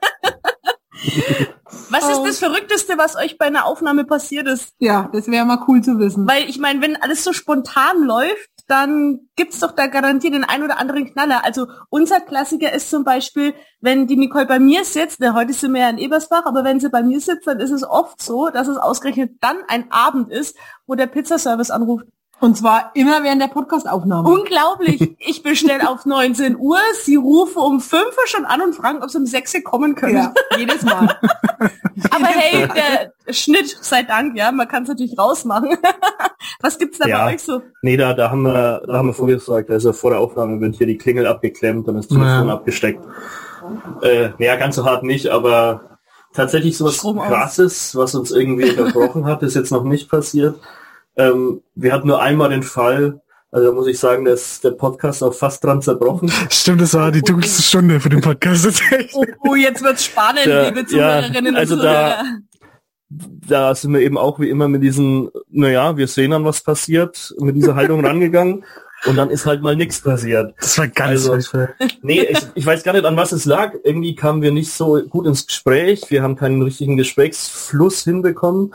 was 1.89 2.03
Oh. 2.05 2.11
ist 2.11 2.23
das 2.23 2.39
Verrückteste, 2.39 2.97
was 2.97 3.15
euch 3.15 3.37
bei 3.37 3.45
einer 3.45 3.65
Aufnahme 3.65 4.05
passiert 4.05 4.47
ist? 4.47 4.73
Ja, 4.79 5.09
das 5.13 5.27
wäre 5.27 5.45
mal 5.45 5.63
cool 5.67 5.81
zu 5.81 5.99
wissen. 5.99 6.27
Weil 6.27 6.49
ich 6.49 6.59
meine, 6.59 6.81
wenn 6.81 6.95
alles 7.01 7.23
so 7.23 7.33
spontan 7.33 8.03
läuft, 8.03 8.49
dann 8.67 9.21
gibt's 9.35 9.59
doch 9.59 9.71
da 9.71 9.87
garantiert 9.87 10.35
den 10.35 10.43
ein 10.43 10.61
oder 10.63 10.77
anderen 10.77 11.11
Knaller. 11.11 11.43
Also 11.43 11.67
unser 11.89 12.19
Klassiker 12.19 12.71
ist 12.71 12.89
zum 12.91 13.03
Beispiel, 13.03 13.55
wenn 13.81 14.05
die 14.05 14.15
Nicole 14.15 14.45
bei 14.45 14.59
mir 14.59 14.85
sitzt, 14.85 15.19
ne, 15.19 15.33
heute 15.33 15.53
sind 15.53 15.73
wir 15.73 15.81
ja 15.81 15.89
in 15.89 15.97
Ebersbach, 15.97 16.45
aber 16.45 16.63
wenn 16.63 16.79
sie 16.79 16.89
bei 16.89 17.01
mir 17.01 17.19
sitzt, 17.19 17.47
dann 17.47 17.59
ist 17.59 17.71
es 17.71 17.83
oft 17.83 18.21
so, 18.21 18.49
dass 18.49 18.67
es 18.67 18.77
ausgerechnet 18.77 19.31
dann 19.41 19.57
ein 19.67 19.91
Abend 19.91 20.29
ist, 20.31 20.55
wo 20.85 20.93
der 20.95 21.07
Pizzaservice 21.07 21.71
anruft. 21.71 22.05
Und 22.41 22.55
zwar 22.57 22.91
immer 22.93 23.21
während 23.23 23.41
der 23.41 23.47
Podcastaufnahme. 23.47 24.29
Unglaublich. 24.29 25.15
Ich 25.29 25.43
bestelle 25.43 25.89
auf 25.89 26.05
19 26.05 26.57
Uhr, 26.57 26.77
sie 27.03 27.15
rufen 27.17 27.61
um 27.61 27.79
5 27.81 28.01
Uhr 28.03 28.27
schon 28.27 28.45
an 28.45 28.61
und 28.61 28.73
fragen, 28.73 29.03
ob 29.03 29.09
sie 29.09 29.17
um 29.17 29.25
6 29.25 29.55
Uhr 29.55 29.61
kommen 29.61 29.93
können. 29.95 30.15
ja, 30.17 30.33
jedes 30.57 30.81
Mal. 30.83 31.09
Aber 32.11 32.25
hey, 32.25 32.67
der 32.67 33.33
Schnitt, 33.33 33.77
sei 33.81 34.03
Dank, 34.03 34.37
ja, 34.37 34.51
man 34.51 34.67
kann 34.67 34.83
es 34.83 34.89
natürlich 34.89 35.17
rausmachen. 35.19 35.77
Was 36.61 36.77
gibt's 36.79 36.97
da 36.99 37.07
Ja. 37.07 37.25
bei 37.25 37.33
euch 37.35 37.41
so? 37.43 37.61
Nee, 37.81 37.97
da, 37.97 38.13
da 38.13 38.31
haben 38.31 38.43
wir, 38.43 38.81
da 38.87 38.93
haben 38.93 39.07
wir 39.09 39.13
vorher 39.13 39.37
gesagt, 39.37 39.69
also 39.69 39.91
vor 39.93 40.11
der 40.11 40.19
Aufnahme 40.19 40.59
wird 40.61 40.75
hier 40.77 40.87
die 40.87 40.97
Klingel 40.97 41.27
abgeklemmt 41.27 41.87
und 41.87 41.95
das 41.95 42.07
Telefon 42.07 42.47
Ja. 42.47 42.53
abgesteckt. 42.53 43.03
Äh, 44.01 44.29
naja, 44.37 44.55
ganz 44.55 44.75
so 44.77 44.85
hart 44.85 45.03
nicht, 45.03 45.27
aber 45.27 45.99
tatsächlich 46.33 46.77
sowas 46.77 46.95
Strom 46.95 47.19
aus. 47.19 47.27
krasses, 47.27 47.95
was 47.95 48.15
uns 48.15 48.31
irgendwie 48.31 48.69
unterbrochen 48.71 49.25
hat, 49.25 49.43
ist 49.43 49.55
jetzt 49.55 49.71
noch 49.71 49.83
nicht 49.83 50.09
passiert. 50.09 50.55
Ähm, 51.19 51.61
wir 51.75 51.91
hatten 51.93 52.07
nur 52.07 52.21
einmal 52.21 52.49
den 52.49 52.63
Fall, 52.63 53.21
also 53.51 53.67
da 53.67 53.73
muss 53.73 53.87
ich 53.87 53.99
sagen, 53.99 54.25
dass 54.25 54.61
der 54.61 54.71
Podcast 54.71 55.21
auch 55.23 55.33
fast 55.33 55.63
dran 55.63 55.81
zerbrochen. 55.81 56.31
Stimmt, 56.49 56.81
das 56.81 56.93
war 56.93 57.11
die 57.11 57.21
dunkelste 57.21 57.61
Stunde 57.61 57.99
für 57.99 58.09
den 58.09 58.21
Podcast. 58.21 58.81
Oh, 59.13 59.25
oh 59.49 59.55
jetzt 59.55 59.83
wird's 59.83 60.05
spannend, 60.05 60.45
Da- 60.47 60.67
liebe 60.67 60.79
ja, 60.81 60.87
Zuhörerinnen 60.87 61.55
also 61.55 61.75
und 61.75 61.83
da- 61.83 62.17
Zuhörer. 62.19 62.23
da 63.09 63.75
sind 63.75 63.93
wir 63.93 64.01
eben 64.01 64.17
auch 64.17 64.39
wie 64.39 64.49
immer 64.49 64.67
mit 64.67 64.81
diesen, 64.83 65.29
naja, 65.49 65.97
wir 65.97 66.07
sehen 66.07 66.31
dann, 66.31 66.45
was 66.45 66.61
passiert, 66.61 67.33
mit 67.39 67.55
dieser 67.55 67.75
Haltung 67.75 68.05
rangegangen. 68.05 68.63
Und 69.05 69.15
dann 69.15 69.29
ist 69.29 69.45
halt 69.45 69.61
mal 69.61 69.75
nichts 69.75 70.01
passiert. 70.01 70.53
Das 70.59 70.77
war 70.77 70.87
ganz 70.87 71.11
Also- 71.11 71.31
furchtbar. 71.33 71.69
Nee, 72.01 72.21
ich, 72.29 72.39
ich 72.55 72.65
weiß 72.65 72.83
gar 72.83 72.93
nicht, 72.93 73.05
an 73.05 73.15
was 73.15 73.31
es 73.31 73.45
lag. 73.45 73.73
Irgendwie 73.83 74.15
kamen 74.15 74.41
wir 74.41 74.51
nicht 74.51 74.71
so 74.73 75.01
gut 75.07 75.25
ins 75.25 75.47
Gespräch. 75.47 76.03
Wir 76.09 76.21
haben 76.21 76.35
keinen 76.35 76.61
richtigen 76.61 76.97
Gesprächsfluss 76.97 78.03
hinbekommen. 78.03 78.73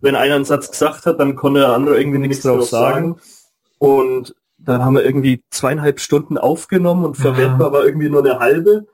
Wenn 0.00 0.14
einer 0.14 0.34
einen 0.36 0.44
Satz 0.44 0.70
gesagt 0.70 1.04
hat, 1.06 1.20
dann 1.20 1.36
konnte 1.36 1.60
der 1.60 1.70
andere 1.74 1.98
irgendwie 1.98 2.18
nichts 2.18 2.42
drauf 2.42 2.64
sagen. 2.68 3.16
Und 3.78 4.34
dann 4.58 4.82
haben 4.84 4.94
wir 4.94 5.04
irgendwie 5.04 5.44
zweieinhalb 5.50 6.00
Stunden 6.00 6.38
aufgenommen 6.38 7.04
und 7.04 7.16
verwerten 7.16 7.60
Ja. 7.60 7.66
aber 7.66 7.84
irgendwie 7.84 8.08
nur 8.08 8.24
eine 8.24 8.38
halbe. 8.38 8.86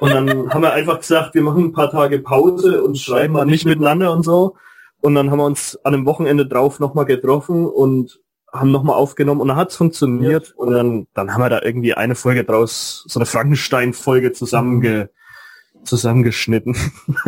Und 0.00 0.10
dann 0.10 0.52
haben 0.52 0.62
wir 0.62 0.72
einfach 0.72 1.00
gesagt, 1.00 1.34
wir 1.34 1.42
machen 1.42 1.64
ein 1.66 1.72
paar 1.72 1.90
Tage 1.90 2.18
Pause 2.18 2.82
und 2.82 2.98
schreiben 2.98 3.34
mal 3.34 3.44
nicht 3.44 3.64
miteinander 3.66 4.12
und 4.12 4.22
so. 4.24 4.56
Und 5.02 5.14
dann 5.14 5.30
haben 5.30 5.38
wir 5.38 5.44
uns 5.44 5.78
an 5.84 5.94
einem 5.94 6.06
Wochenende 6.06 6.46
drauf 6.46 6.80
nochmal 6.80 7.04
getroffen 7.04 7.66
und 7.66 8.20
haben 8.52 8.70
nochmal 8.70 8.96
aufgenommen 8.96 9.40
und 9.40 9.48
dann 9.48 9.56
hat's 9.56 9.76
funktioniert. 9.76 10.52
Und 10.56 10.72
dann, 10.72 11.06
dann 11.14 11.32
haben 11.32 11.40
wir 11.40 11.48
da 11.48 11.62
irgendwie 11.62 11.94
eine 11.94 12.14
Folge 12.14 12.44
draus, 12.44 13.04
so 13.08 13.18
eine 13.18 13.26
Frankenstein-Folge 13.26 14.32
zusammenge, 14.32 15.10
zusammengeschnitten. 15.84 16.76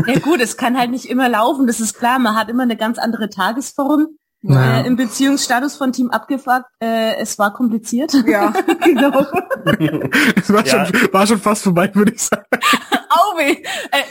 Ja 0.06 0.18
gut, 0.20 0.40
es 0.40 0.56
kann 0.56 0.78
halt 0.78 0.90
nicht 0.90 1.06
immer 1.06 1.28
laufen, 1.28 1.66
das 1.66 1.80
ist 1.80 1.98
klar. 1.98 2.18
Man 2.18 2.36
hat 2.36 2.48
immer 2.48 2.62
eine 2.64 2.76
ganz 2.76 2.98
andere 2.98 3.30
Tagesform. 3.30 4.08
Ja. 4.42 4.80
Äh, 4.82 4.86
Im 4.86 4.96
Beziehungsstatus 4.96 5.74
von 5.76 5.92
Team 5.92 6.10
abgefragt, 6.10 6.66
äh, 6.78 7.16
es 7.16 7.38
war 7.38 7.54
kompliziert. 7.54 8.12
Ja, 8.26 8.52
genau. 8.84 9.24
Es 10.37 10.52
war, 10.52 10.66
Ja. 10.66 10.84
schon, 10.84 11.12
war 11.12 11.26
schon 11.26 11.38
fast 11.40 11.62
vorbei, 11.64 11.90
würde 11.94 12.12
ich 12.12 12.22
sagen. 12.22 12.44
Auwe, 13.14 13.42
äh, 13.42 13.64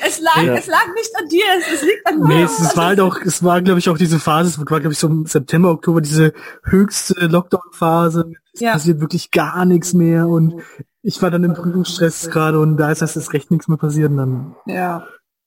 es 0.06 0.20
lag, 0.22 0.42
Ja. 0.44 0.54
es 0.56 0.68
lag 0.68 0.86
nicht 0.96 1.12
an 1.20 1.28
dir, 1.28 1.44
es, 1.60 1.74
es 1.76 1.82
liegt 1.82 2.06
an 2.08 2.20
mir. 2.20 2.28
Nee, 2.28 2.44
es, 2.44 2.60
es 2.60 2.76
war 2.78 2.86
halt 2.88 3.00
auch, 3.00 3.18
es 3.22 3.44
war, 3.44 3.62
glaube 3.62 3.80
ich, 3.80 3.89
auch 3.89 3.98
diese 3.98 4.20
Phase, 4.20 4.50
es 4.50 4.58
war, 4.58 4.66
glaube 4.66 4.92
ich, 4.94 5.00
so 5.00 5.08
im 5.08 5.26
September, 5.26 5.72
Oktober, 5.72 6.02
diese 6.02 6.34
höchste 6.63 7.26
Lockdown-Phase. 7.28 8.32
Es 8.54 8.60
Ja. 8.62 8.74
passiert 8.74 9.00
wirklich 9.02 9.32
gar 9.32 9.66
nichts 9.66 9.94
mehr 9.94 10.28
und 10.28 10.62
ich 11.02 11.22
war 11.22 11.32
dann 11.32 11.44
im 11.44 11.54
Prüfungsstress 11.54 12.30
gerade 12.30 12.60
und 12.60 12.78
da 12.78 12.92
ist 12.92 13.02
erst 13.02 13.34
recht 13.34 13.52
nichts 13.52 13.68
mehr 13.68 13.78
passiert 13.78 14.12
und 14.12 14.18
dann 14.18 14.56
Ja. 14.66 15.06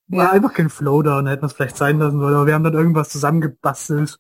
war 0.08 0.24
Ja. 0.26 0.30
einfach 0.32 0.52
kein 0.52 0.68
Flow 0.70 1.02
da 1.02 1.18
und 1.18 1.24
da 1.24 1.30
hätten 1.30 1.42
wir 1.42 1.46
es 1.46 1.52
vielleicht 1.52 1.76
sein 1.76 1.98
lassen 1.98 2.20
sollen, 2.20 2.34
aber 2.34 2.46
wir 2.46 2.54
haben 2.54 2.64
dann 2.64 2.74
irgendwas 2.74 3.08
zusammengebastelt, 3.08 4.18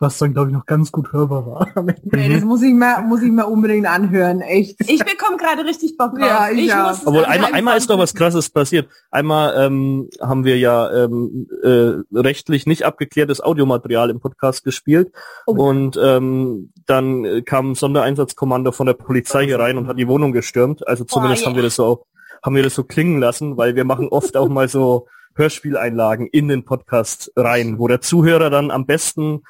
was 0.00 0.18
dann, 0.18 0.32
glaube 0.32 0.50
ich, 0.50 0.54
noch 0.54 0.66
ganz 0.66 0.92
gut 0.92 1.12
hörbar 1.12 1.46
war. 1.46 1.68
Nee, 2.10 2.32
das 2.32 2.44
muss 2.44 2.62
ich 2.62 2.72
mir, 2.72 3.02
muss 3.06 3.22
ich 3.22 3.30
mir 3.30 3.46
unbedingt 3.46 3.86
anhören, 3.86 4.40
echt. 4.40 4.80
Ich 4.88 5.04
bekomme 5.04 5.36
gerade 5.36 5.64
richtig 5.64 5.96
Bock 5.96 6.12
drauf. 6.12 6.28
Ja, 6.28 6.50
ich 6.50 6.72
auch. 6.72 6.88
muss 6.88 6.98
es 6.98 7.06
Obwohl 7.06 7.24
einmal, 7.24 7.52
einmal 7.52 7.76
ist 7.76 7.90
doch 7.90 7.98
was 7.98 8.14
krasses 8.14 8.50
passiert. 8.50 8.88
Einmal 9.10 9.54
ähm, 9.56 10.08
haben 10.20 10.44
wir 10.44 10.58
ja 10.58 11.04
ähm, 11.04 11.48
äh, 11.62 11.94
rechtlich 12.16 12.66
nicht 12.66 12.84
abgeklärtes 12.84 13.40
Audiomaterial 13.40 14.10
im 14.10 14.20
Podcast 14.20 14.64
gespielt 14.64 15.12
und 15.46 15.98
ähm, 16.02 16.72
dann 16.86 17.44
kam 17.44 17.72
ein 17.72 17.74
Sondereinsatzkommando 17.74 18.72
von 18.72 18.86
der 18.86 18.94
Polizei 18.94 19.46
hier 19.46 19.58
rein 19.58 19.76
und 19.76 19.88
hat 19.88 19.98
die 19.98 20.08
Wohnung 20.08 20.32
gestürmt. 20.32 20.86
Also 20.86 21.04
zumindest 21.04 21.42
yeah. 21.42 21.50
haben 21.50 21.56
wir 21.56 21.62
das 21.62 21.76
so 21.76 22.04
haben 22.42 22.54
wir 22.54 22.62
das 22.62 22.74
so 22.74 22.84
klingen 22.84 23.20
lassen, 23.20 23.56
weil 23.56 23.74
wir 23.74 23.84
machen 23.84 24.08
oft 24.08 24.36
auch 24.36 24.48
mal 24.48 24.68
so 24.68 25.06
Hörspieleinlagen 25.34 26.26
in 26.26 26.48
den 26.48 26.64
Podcast 26.64 27.32
rein, 27.36 27.78
wo 27.78 27.88
der 27.88 28.00
Zuhörer 28.00 28.50
dann 28.50 28.70
am 28.70 28.86
besten 28.86 29.42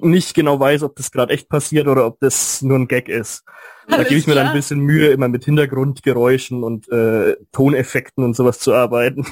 nicht 0.00 0.34
genau 0.34 0.58
weiß, 0.60 0.82
ob 0.82 0.96
das 0.96 1.10
gerade 1.10 1.32
echt 1.32 1.48
passiert 1.48 1.86
oder 1.88 2.06
ob 2.06 2.20
das 2.20 2.62
nur 2.62 2.78
ein 2.78 2.88
Gag 2.88 3.08
ist. 3.08 3.44
Da 3.88 4.02
gebe 4.02 4.16
ich 4.16 4.26
mir 4.26 4.34
dann 4.34 4.48
ein 4.48 4.52
bisschen 4.54 4.80
Mühe, 4.80 5.08
immer 5.08 5.28
mit 5.28 5.44
Hintergrundgeräuschen 5.44 6.62
und 6.62 6.88
äh, 6.90 7.36
Toneffekten 7.52 8.22
und 8.24 8.34
sowas 8.36 8.58
zu 8.58 8.74
arbeiten. 8.74 9.24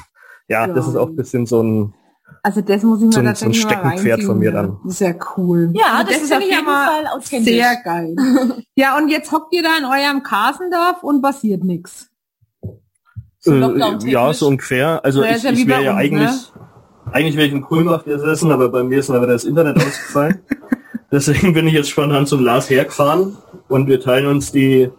Ja, 0.49 0.67
Ja. 0.67 0.73
das 0.73 0.87
ist 0.89 0.97
auch 0.97 1.09
ein 1.09 1.17
bisschen 1.17 1.45
so 1.47 1.63
ein, 1.63 1.95
Also 2.43 2.61
das 2.61 2.83
muss 2.83 3.01
ich 3.01 3.07
mir 3.07 3.13
So 3.13 3.35
so 3.35 3.47
ein 3.47 3.55
Steckenpferd 3.55 4.23
von 4.23 4.39
mir 4.39 4.53
dann. 4.53 4.79
Das 4.85 5.01
ja 5.01 5.15
cool. 5.37 5.73
Ja, 5.75 5.95
Also 5.99 6.13
das, 6.13 6.23
ist 6.23 6.33
auf 6.33 6.41
jeden 6.41 6.65
Fall 6.65 7.07
authentisch. 7.09 7.55
Sehr 7.55 7.77
geil. 7.85 8.15
Ja, 8.77 8.97
und 8.99 9.09
jetzt 9.09 9.33
hockt 9.33 9.55
ihr 9.55 9.63
da 9.63 9.79
in 9.79 9.85
eurem 9.85 10.23
Kasendorf 10.23 11.03
und 11.03 11.23
passiert 11.23 11.65
nichts. 11.65 12.11
So 13.39 13.55
äh, 13.55 13.99
ja, 14.05 14.33
so 14.33 14.49
ungefähr. 14.49 15.05
Also 15.05 15.23
Ja, 15.23 15.31
ich, 15.31 15.37
ist 15.37 15.45
ja 15.45 15.51
ich 15.53 15.67
wäre 15.67 15.85
ja 15.85 15.95
eigentlich, 15.97 16.31
ne? 16.55 16.66
Eigentlich 17.13 17.37
wäre 17.37 17.47
ich 17.47 17.53
in 17.53 17.63
Kulmbach 17.63 18.05
gesessen, 18.05 18.51
aber 18.51 18.69
bei 18.69 18.83
mir 18.83 18.99
ist 18.99 19.09
leider 19.09 19.27
das 19.27 19.45
Internet 19.45 19.77
ausgefallen. 19.77 20.41
Deswegen 21.13 21.53
bin 21.53 21.67
ich 21.67 21.75
jetzt 21.75 21.91
spontan 21.91 22.27
zum 22.27 22.45
Lars 22.45 22.69
hergefahren 22.69 23.37
und 23.69 23.87
wir 23.87 24.01
teilen 24.01 24.27
uns 24.27 24.51
die, 24.53 24.91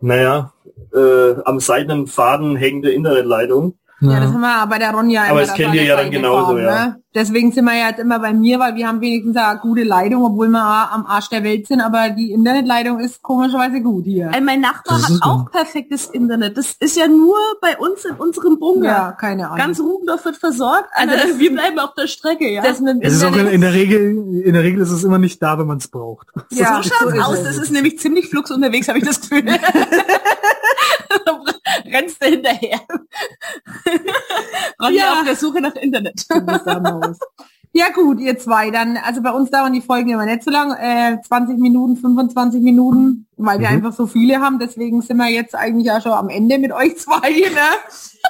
naja, 0.00 0.52
äh, 0.92 1.34
am 1.44 1.60
seidenen 1.60 2.06
Faden 2.06 2.56
hängende 2.56 2.90
Internetleitung. 2.90 3.78
Ja, 4.00 4.20
das 4.20 4.30
haben 4.30 4.40
wir 4.40 4.66
bei 4.66 4.78
der 4.78 4.90
Ronja 4.92 5.22
Aber 5.22 5.30
immer, 5.30 5.40
das 5.40 5.48
dass 5.48 5.56
kennt 5.56 5.70
alle 5.70 5.80
ihr 5.80 5.86
ja 5.86 5.96
dann 5.96 6.10
genauso, 6.10 6.58
ja. 6.58 6.86
Ne? 6.86 7.02
Deswegen 7.14 7.50
sind 7.50 7.64
wir 7.64 7.74
ja 7.74 7.88
jetzt 7.88 7.98
immer 7.98 8.18
bei 8.18 8.34
mir, 8.34 8.58
weil 8.58 8.74
wir 8.74 8.86
haben 8.86 9.00
wenigstens 9.00 9.34
eine 9.38 9.58
gute 9.58 9.84
Leitung, 9.84 10.22
obwohl 10.22 10.48
wir 10.48 10.62
am 10.92 11.06
Arsch 11.06 11.30
der 11.30 11.42
Welt 11.44 11.66
sind, 11.66 11.80
aber 11.80 12.10
die 12.10 12.30
Internetleitung 12.32 13.00
ist 13.00 13.22
komischerweise 13.22 13.80
gut 13.80 14.04
hier. 14.04 14.30
Ey, 14.34 14.42
mein 14.42 14.60
Nachbar 14.60 14.98
Das 14.98 15.08
hat 15.08 15.22
auch 15.22 15.50
perfektes 15.50 16.10
Internet. 16.10 16.58
Das 16.58 16.74
ist 16.78 16.94
ja 16.94 17.08
nur 17.08 17.36
bei 17.62 17.78
uns 17.78 18.04
in 18.04 18.16
unserem 18.16 18.58
Bunker. 18.58 18.84
Ja, 18.86 19.12
keine 19.12 19.46
Ahnung. 19.46 19.56
Ganz 19.56 19.80
Rubendorf 19.80 20.26
wird 20.26 20.36
versorgt. 20.36 20.90
Also 20.92 21.14
das- 21.14 21.38
wir 21.38 21.52
bleiben 21.54 21.78
auf 21.78 21.94
der 21.94 22.06
Strecke, 22.06 22.50
ja. 22.50 22.60
das 22.62 22.82
Es 23.00 23.14
ist 23.14 23.24
auch 23.24 23.34
in, 23.34 23.46
in 23.46 23.62
der 23.62 23.72
Regel, 23.72 24.42
in 24.44 24.52
der 24.52 24.62
Regel 24.62 24.82
ist 24.82 24.90
es 24.90 25.02
immer 25.04 25.18
nicht 25.18 25.42
da, 25.42 25.58
wenn 25.58 25.66
man 25.66 25.78
es 25.78 25.88
braucht. 25.88 26.26
ja, 26.50 26.82
so 26.82 26.90
schaut's 26.90 27.14
ist 27.14 27.24
aus. 27.24 27.38
es. 27.38 27.44
Das 27.44 27.56
ist 27.56 27.72
nämlich 27.72 27.98
ziemlich 27.98 28.28
flux 28.28 28.50
unterwegs, 28.50 28.88
habe 28.88 28.98
ich 28.98 29.06
das 29.06 29.22
Gefühl. 29.22 29.42
Rennst 31.92 32.22
du 32.22 32.26
hinterher. 32.28 32.80
Ronja 34.82 35.04
Ja. 35.04 35.12
auf 35.14 35.24
der 35.24 35.36
Suche 35.36 35.60
nach 35.60 35.74
Internet. 35.76 36.24
Ja 37.76 37.90
gut, 37.94 38.20
ihr 38.20 38.38
zwei, 38.38 38.70
dann, 38.70 38.96
also 38.96 39.20
bei 39.20 39.30
uns 39.30 39.50
dauern 39.50 39.72
die 39.74 39.82
Folgen 39.82 40.08
immer 40.08 40.24
nicht 40.24 40.42
so 40.42 40.50
lang, 40.50 40.72
äh, 40.72 41.20
20 41.20 41.58
Minuten, 41.58 41.96
25 41.98 42.62
Minuten, 42.62 43.26
weil 43.36 43.58
wir 43.60 43.68
Mhm. 43.68 43.76
einfach 43.76 43.92
so 43.92 44.06
viele 44.06 44.40
haben, 44.40 44.58
deswegen 44.58 45.02
sind 45.02 45.18
wir 45.18 45.28
jetzt 45.28 45.54
eigentlich 45.54 45.84
ja 45.86 46.00
schon 46.00 46.12
am 46.12 46.30
Ende 46.30 46.58
mit 46.58 46.72
euch 46.72 46.96
zwei, 46.96 47.30
ne? 47.30 47.60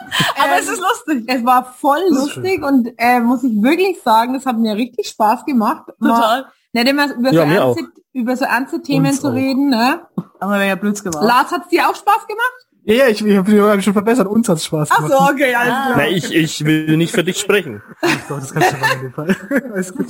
Aber 0.43 0.53
Ähm, 0.53 0.59
es 0.59 0.69
ist 0.69 0.81
lustig. 0.81 1.25
Es 1.29 1.45
war 1.45 1.65
voll 1.65 2.03
lustig 2.11 2.63
und 2.65 2.93
äh, 2.99 3.21
muss 3.21 3.45
ich 3.45 3.53
wirklich 3.63 4.03
sagen, 4.03 4.35
das 4.35 4.47
hat 4.47 4.59
mir 4.59 4.75
richtig 4.75 5.07
Spaß 5.09 5.45
gemacht. 5.45 5.85
Total. 6.01 6.47
nicht 6.73 6.89
immer 6.89 7.15
über, 7.15 7.33
Ja, 7.33 7.43
so 7.47 7.49
ernste, 7.53 7.85
über 8.15 8.37
so 8.37 8.45
ernste 8.47 8.83
Themen 8.83 9.07
Uns 9.07 9.21
zu 9.21 9.29
auch. 9.29 9.33
reden, 9.33 9.69
ne? 9.71 10.01
Aber 10.41 10.55
wäre 10.55 10.69
ja 10.69 10.75
blöd 10.75 11.01
gemacht. 11.03 11.23
Lars, 11.25 11.53
hat's 11.53 11.69
dir 11.69 11.89
auch 11.89 11.95
Spaß 11.95 12.27
gemacht? 12.27 12.66
Ja, 12.89 12.95
ja, 12.95 13.09
ich, 13.09 13.25
ich 13.27 13.37
habe 13.37 13.83
schon 13.83 13.93
verbessert. 13.93 14.29
Uns 14.29 14.49
hat's 14.49 14.65
Spaß 14.65 14.91
Ach 14.93 14.97
gemacht. 14.99 15.13
so, 15.13 15.19
okay, 15.33 15.53
alles 15.57 15.73
Ah. 15.75 15.85
klar. 15.87 15.97
Na, 15.97 16.09
ich, 16.09 16.33
ich 16.33 16.65
will 16.65 16.97
nicht 16.97 17.13
für 17.13 17.25
dich 17.25 17.37
sprechen. 17.39 17.83
Doch, 18.29 18.39
das 18.39 18.55
kannst 18.55 18.73
du 18.73 18.77
machen 18.77 18.93
in 18.95 19.03
dem 19.03 19.13
Fall. 19.13 19.37
Alles 19.73 19.93
gut. 19.93 20.07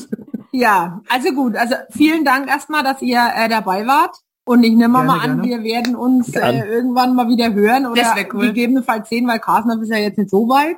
Ja, 0.53 1.01
also 1.09 1.33
gut. 1.33 1.57
Also 1.57 1.75
vielen 1.91 2.27
Dank 2.27 2.49
erstmal, 2.49 2.83
dass 2.85 3.01
ihr 3.01 3.19
äh, 3.35 3.49
dabei 3.49 3.87
wart. 3.87 4.15
Und 4.45 4.63
ich 4.63 4.75
nehme 4.75 4.93
Gerne, 4.93 5.07
mal 5.09 5.21
an, 5.21 5.43
gerne. 5.43 5.43
wir 5.43 5.63
werden 5.65 5.97
uns 5.97 6.35
äh, 6.37 6.69
irgendwann 6.69 7.15
mal 7.17 7.29
wieder 7.29 7.53
hören 7.53 7.87
oder 7.87 8.03
cool. 8.33 8.49
gegebenenfalls 8.49 9.09
sehen, 9.09 9.27
weil 9.27 9.39
Carsten 9.41 9.83
ist 9.83 9.89
ja 9.91 9.97
jetzt 9.97 10.19
nicht 10.19 10.31
so 10.31 10.47
weit. 10.49 10.77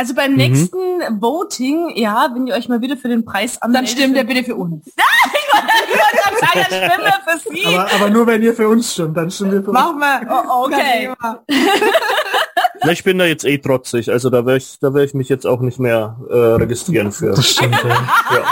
Also 0.00 0.14
beim 0.14 0.30
Mhm. 0.32 0.36
nächsten 0.38 0.78
Voting, 1.20 1.90
ja, 1.96 2.30
wenn 2.32 2.46
ihr 2.46 2.54
euch 2.54 2.68
mal 2.68 2.80
wieder 2.80 2.96
für 2.96 3.08
den 3.08 3.24
Preis 3.24 3.58
Dann 3.60 3.70
anmeldet. 3.74 3.90
stimmt 3.90 4.16
er 4.16 4.24
bitte 4.24 4.44
für 4.44 4.56
uns. 4.56 4.84
Ich 5.90 5.94
wollte 5.94 6.16
gerade 6.22 6.68
sagen, 6.70 6.90
Stimme 6.94 7.12
für 7.26 7.54
Sie. 7.54 7.66
Aber, 7.66 7.92
aber 7.94 8.10
nur 8.10 8.26
wenn 8.26 8.42
ihr 8.42 8.54
für 8.54 8.68
uns 8.68 8.92
stimmt, 8.92 9.16
dann 9.16 9.30
stimmen 9.30 9.52
wir 9.52 9.62
für 9.62 9.70
uns. 9.70 9.78
Machen 9.80 9.98
wir. 9.98 10.28
Oh, 10.30 10.66
okay. 10.66 11.10
Ich 12.90 13.02
bin 13.04 13.18
da 13.18 13.24
jetzt 13.24 13.44
eh 13.44 13.58
trotzig, 13.58 14.10
also 14.10 14.30
da 14.30 14.46
werde 14.46 14.58
ich, 14.58 14.78
da 14.80 14.94
werde 14.94 15.06
ich 15.06 15.14
mich 15.14 15.28
jetzt 15.28 15.46
auch 15.46 15.60
nicht 15.60 15.78
mehr 15.80 16.16
äh, 16.30 16.34
registrieren 16.36 17.10
für. 17.12 17.30
Das 17.30 17.46
stimmt, 17.48 17.74
ja. 17.82 17.88
Ja. 18.30 18.44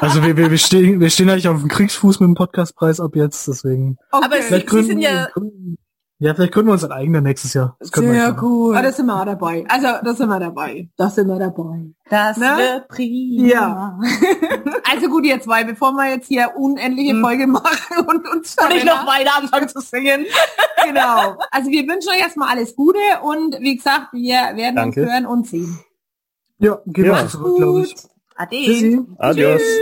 Also 0.00 0.22
wir, 0.22 0.36
wir, 0.36 0.50
wir 0.50 0.58
stehen, 0.58 1.00
wir 1.00 1.10
stehen 1.10 1.28
eigentlich 1.30 1.48
auf 1.48 1.58
dem 1.60 1.68
Kriegsfuß 1.68 2.20
mit 2.20 2.28
dem 2.28 2.34
Podcastpreis 2.34 3.00
ab 3.00 3.12
jetzt, 3.16 3.48
deswegen. 3.48 3.96
Okay. 4.12 4.24
Aber 4.26 4.38
es- 4.38 4.46
Vielleicht 4.46 4.70
Sie 4.70 4.82
sind 4.84 5.00
ja- 5.00 5.28
ja, 6.18 6.34
vielleicht 6.34 6.52
gründen 6.52 6.68
wir 6.68 6.72
uns 6.72 6.84
ein 6.84 6.92
eigener 6.92 7.20
nächstes 7.20 7.54
Jahr. 7.54 7.76
Das 7.80 7.92
können 7.92 8.12
wir 8.12 8.20
Sehr 8.20 8.42
cool. 8.42 8.76
Ah, 8.76 8.82
da 8.82 8.90
sind 8.92 9.06
wir 9.06 9.20
auch 9.20 9.24
dabei. 9.24 9.64
Also, 9.68 9.86
da 10.04 10.14
sind 10.14 10.28
wir 10.28 10.40
dabei. 10.40 10.88
Da 10.96 11.10
sind 11.10 11.28
wir 11.28 11.38
dabei. 11.38 11.86
Das 12.10 12.36
Ne? 12.36 12.46
wird 12.56 12.88
prima. 12.88 13.46
Ja. 13.48 13.98
Also 14.90 15.08
gut, 15.10 15.26
ihr 15.26 15.38
zwei, 15.40 15.64
bevor 15.64 15.92
wir 15.92 16.08
jetzt 16.10 16.28
hier 16.28 16.50
unendliche 16.56 17.12
Hm. 17.12 17.20
Folge 17.20 17.46
machen 17.46 17.98
und 18.06 18.26
uns 18.28 18.56
Und 18.58 18.72
ich 18.74 18.84
noch 18.84 19.06
weiter 19.06 19.36
anfangen 19.36 19.68
zu 19.68 19.80
singen. 19.80 20.24
Genau. 20.86 21.36
Also 21.50 21.68
wir 21.70 21.82
wünschen 21.86 22.08
euch 22.10 22.20
erstmal 22.20 22.48
alles 22.48 22.74
Gute 22.74 22.98
und 23.22 23.58
wie 23.60 23.76
gesagt, 23.76 24.12
wir 24.12 24.56
werden 24.56 24.76
Danke. 24.76 25.02
uns 25.02 25.10
hören 25.10 25.26
und 25.26 25.46
sehen. 25.46 25.78
Ja, 26.58 26.78
gehen 26.86 27.04
Ja. 27.06 27.28
zurück, 27.28 27.56
glaube 27.58 27.82
ich. 27.82 27.94
Ade. 28.36 28.56
Tschüssi. 28.56 29.00
Adios. 29.18 29.60
Tschüss. 29.60 29.78